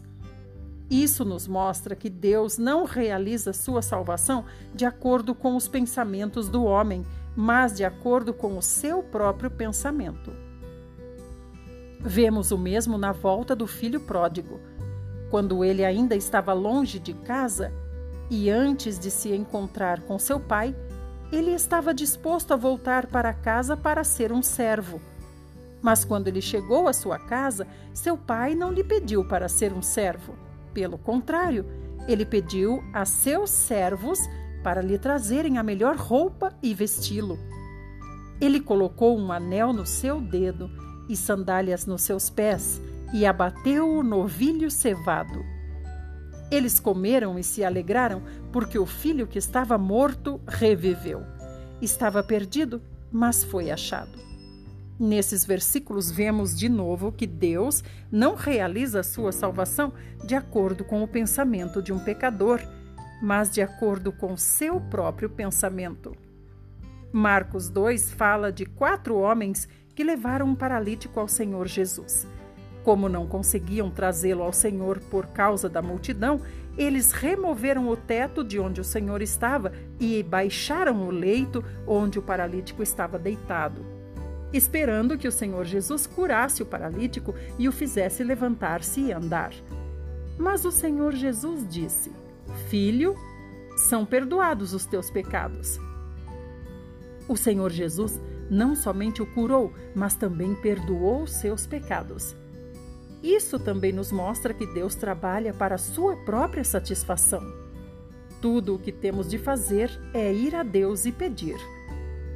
Isso 0.90 1.24
nos 1.24 1.48
mostra 1.48 1.96
que 1.96 2.10
Deus 2.10 2.58
não 2.58 2.86
realiza 2.86 3.54
sua 3.54 3.82
salvação 3.82 4.46
de 4.74 4.86
acordo 4.86 5.36
com 5.36 5.56
os 5.56 5.68
pensamentos 5.68 6.50
do 6.50 6.64
homem, 6.64 7.06
mas 7.36 7.76
de 7.76 7.84
acordo 7.84 8.34
com 8.34 8.58
o 8.58 8.62
seu 8.62 9.04
próprio 9.04 9.52
pensamento. 9.52 10.34
Vemos 12.00 12.52
o 12.52 12.58
mesmo 12.58 12.98
na 12.98 13.12
volta 13.12 13.56
do 13.56 13.68
filho 13.68 14.00
pródigo. 14.00 14.60
Quando 15.30 15.64
ele 15.64 15.86
ainda 15.86 16.16
estava 16.16 16.54
longe 16.54 16.98
de 16.98 17.14
casa 17.14 17.72
e 18.30 18.50
antes 18.50 18.98
de 18.98 19.12
se 19.12 19.32
encontrar 19.36 20.02
com 20.02 20.18
seu 20.18 20.40
pai, 20.40 20.74
ele 21.32 21.52
estava 21.52 21.94
disposto 21.94 22.54
a 22.54 22.58
voltar 22.58 23.08
para 23.08 23.34
casa 23.34 23.78
para 23.78 24.04
ser 24.04 24.32
um 24.32 24.42
servo. 24.42 25.02
Mas 25.82 26.04
quando 26.04 26.28
ele 26.28 26.42
chegou 26.42 26.88
à 26.88 26.94
sua 26.94 27.18
casa, 27.18 27.68
seu 27.94 28.18
pai 28.18 28.56
não 28.56 28.72
lhe 28.72 28.84
pediu 28.84 29.24
para 29.24 29.48
ser 29.48 29.72
um 29.72 29.82
servo. 29.82 30.34
Pelo 30.74 30.98
contrário, 30.98 31.66
ele 32.08 32.26
pediu 32.26 32.84
a 32.94 33.06
seus 33.06 33.50
servos 33.50 34.20
para 34.64 34.82
lhe 34.82 34.98
trazerem 34.98 35.58
a 35.58 35.64
melhor 35.64 35.96
roupa 35.96 36.54
e 36.62 36.74
vesti-lo. 36.74 37.38
Ele 38.42 38.60
colocou 38.60 39.18
um 39.18 39.32
anel 39.32 39.72
no 39.72 39.86
seu 39.86 40.20
dedo 40.20 40.70
e 41.08 41.16
sandálias 41.16 41.86
nos 41.86 42.02
seus 42.02 42.30
pés 42.30 42.82
e 43.14 43.26
abateu 43.26 43.90
o 43.90 44.04
novilho 44.04 44.70
cevado. 44.70 45.44
Eles 46.52 46.80
comeram 46.80 47.38
e 47.38 47.44
se 47.44 47.64
alegraram, 47.64 48.24
porque 48.52 48.78
o 48.78 48.86
filho 48.86 49.28
que 49.28 49.38
estava 49.38 49.78
morto 49.78 50.42
reviveu. 50.48 51.24
Estava 51.82 52.24
perdido, 52.24 52.82
mas 53.12 53.44
foi 53.44 53.70
achado. 53.72 54.18
Nesses 55.00 55.46
versículos, 55.46 56.12
vemos 56.12 56.58
de 56.58 56.68
novo 56.68 57.12
que 57.12 57.26
Deus 57.26 57.84
não 58.12 58.36
realiza 58.36 59.00
a 59.00 59.04
sua 59.04 59.32
salvação 59.32 59.94
de 60.26 60.36
acordo 60.36 60.84
com 60.84 61.02
o 61.02 61.08
pensamento 61.08 61.82
de 61.82 61.94
um 61.94 62.00
pecador 62.00 62.60
mas 63.22 63.52
de 63.52 63.62
acordo 63.62 64.12
com 64.12 64.38
seu 64.38 64.80
próprio 64.80 65.30
pensamento. 65.30 66.16
Marcos 67.12 67.70
2 67.70 68.12
fala 68.12 68.52
de 68.52 68.66
quatro 68.66 69.18
homens 69.18 69.68
que 69.96 70.04
levaram 70.04 70.48
um 70.48 70.56
paralítico 70.56 71.20
ao 71.20 71.28
Senhor 71.28 71.68
Jesus. 71.68 72.28
Como 72.84 73.10
não 73.10 73.28
conseguiam 73.28 73.90
trazê-lo 73.90 74.44
ao 74.44 74.54
Senhor 74.54 75.00
por 75.12 75.28
causa 75.28 75.68
da 75.68 75.82
multidão, 75.82 76.42
eles 76.78 77.12
removeram 77.12 77.90
o 77.90 77.98
teto 77.98 78.44
de 78.44 78.58
onde 78.60 78.80
o 78.80 78.86
Senhor 78.86 79.22
estava 79.22 79.74
e 80.00 80.24
baixaram 80.24 81.06
o 81.06 81.12
leito 81.12 81.64
onde 81.86 82.18
o 82.18 82.22
paralítico 82.22 82.82
estava 82.82 83.20
deitado, 83.20 83.86
esperando 84.54 85.18
que 85.18 85.28
o 85.28 85.32
Senhor 85.32 85.66
Jesus 85.66 86.08
curasse 86.08 86.64
o 86.64 86.66
paralítico 86.66 87.36
e 87.58 87.68
o 87.68 87.72
fizesse 87.72 88.24
levantar-se 88.24 89.02
e 89.02 89.12
andar. 89.12 89.52
Mas 90.38 90.64
o 90.64 90.72
Senhor 90.72 91.14
Jesus 91.14 91.68
disse: 91.68 92.14
Filho, 92.70 93.14
são 93.76 94.06
perdoados 94.06 94.74
os 94.74 94.86
teus 94.86 95.12
pecados. 95.12 95.78
O 97.28 97.36
Senhor 97.36 97.72
Jesus 97.72 98.20
não 98.50 98.76
somente 98.76 99.22
o 99.22 99.26
curou, 99.26 99.74
mas 99.94 100.16
também 100.16 100.56
perdoou 100.56 101.24
os 101.24 101.34
seus 101.34 101.68
pecados. 101.68 102.36
Isso 103.22 103.60
também 103.60 103.92
nos 103.92 104.12
mostra 104.12 104.54
que 104.54 104.66
Deus 104.66 104.96
trabalha 104.96 105.54
para 105.54 105.76
a 105.76 105.80
sua 105.80 106.16
própria 106.18 106.64
satisfação. 106.64 107.42
Tudo 108.42 108.76
o 108.76 108.80
que 108.80 108.92
temos 108.92 109.30
de 109.30 109.38
fazer 109.38 109.92
é 110.14 110.34
ir 110.34 110.56
a 110.56 110.64
Deus 110.64 111.06
e 111.06 111.12
pedir. 111.12 111.58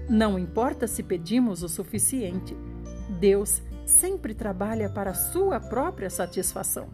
Não 0.10 0.38
importa 0.38 0.86
se 0.86 1.02
pedimos 1.02 1.64
o 1.64 1.70
suficiente, 1.70 2.56
Deus 3.20 3.62
sempre 3.86 4.34
trabalha 4.34 4.90
para 4.90 5.12
a 5.12 5.16
sua 5.16 5.60
própria 5.60 6.10
satisfação 6.10 6.90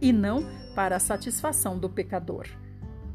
e 0.00 0.12
não 0.12 0.44
para 0.74 0.96
a 0.96 1.00
satisfação 1.00 1.78
do 1.78 1.88
pecador. 1.88 2.46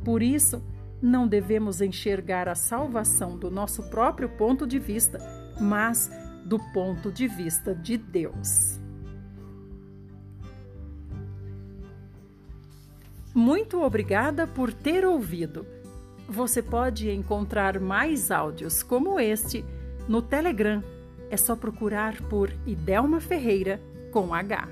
Por 0.04 0.22
isso, 0.22 0.62
não 1.02 1.28
devemos 1.28 1.82
enxergar 1.82 2.48
a 2.48 2.56
salvação 2.56 3.38
do 3.38 3.50
nosso 3.50 3.84
próprio 3.90 4.30
ponto 4.30 4.68
de 4.68 4.78
vista, 4.78 5.20
mas 5.60 6.12
do 6.46 6.60
ponto 6.72 7.12
de 7.12 7.28
vista 7.28 7.74
de 7.74 7.98
Deus. 7.98 8.81
Muito 13.34 13.82
obrigada 13.82 14.46
por 14.46 14.74
ter 14.74 15.06
ouvido. 15.06 15.66
Você 16.28 16.62
pode 16.62 17.10
encontrar 17.10 17.80
mais 17.80 18.30
áudios 18.32 18.84
como 18.84 19.20
este 19.20 19.64
no 20.08 20.22
Telegram. 20.22 20.84
É 21.30 21.38
só 21.38 21.56
procurar 21.56 22.22
por 22.24 22.52
Idelma 22.66 23.22
Ferreira 23.22 23.82
com 24.12 24.34
H. 24.34 24.68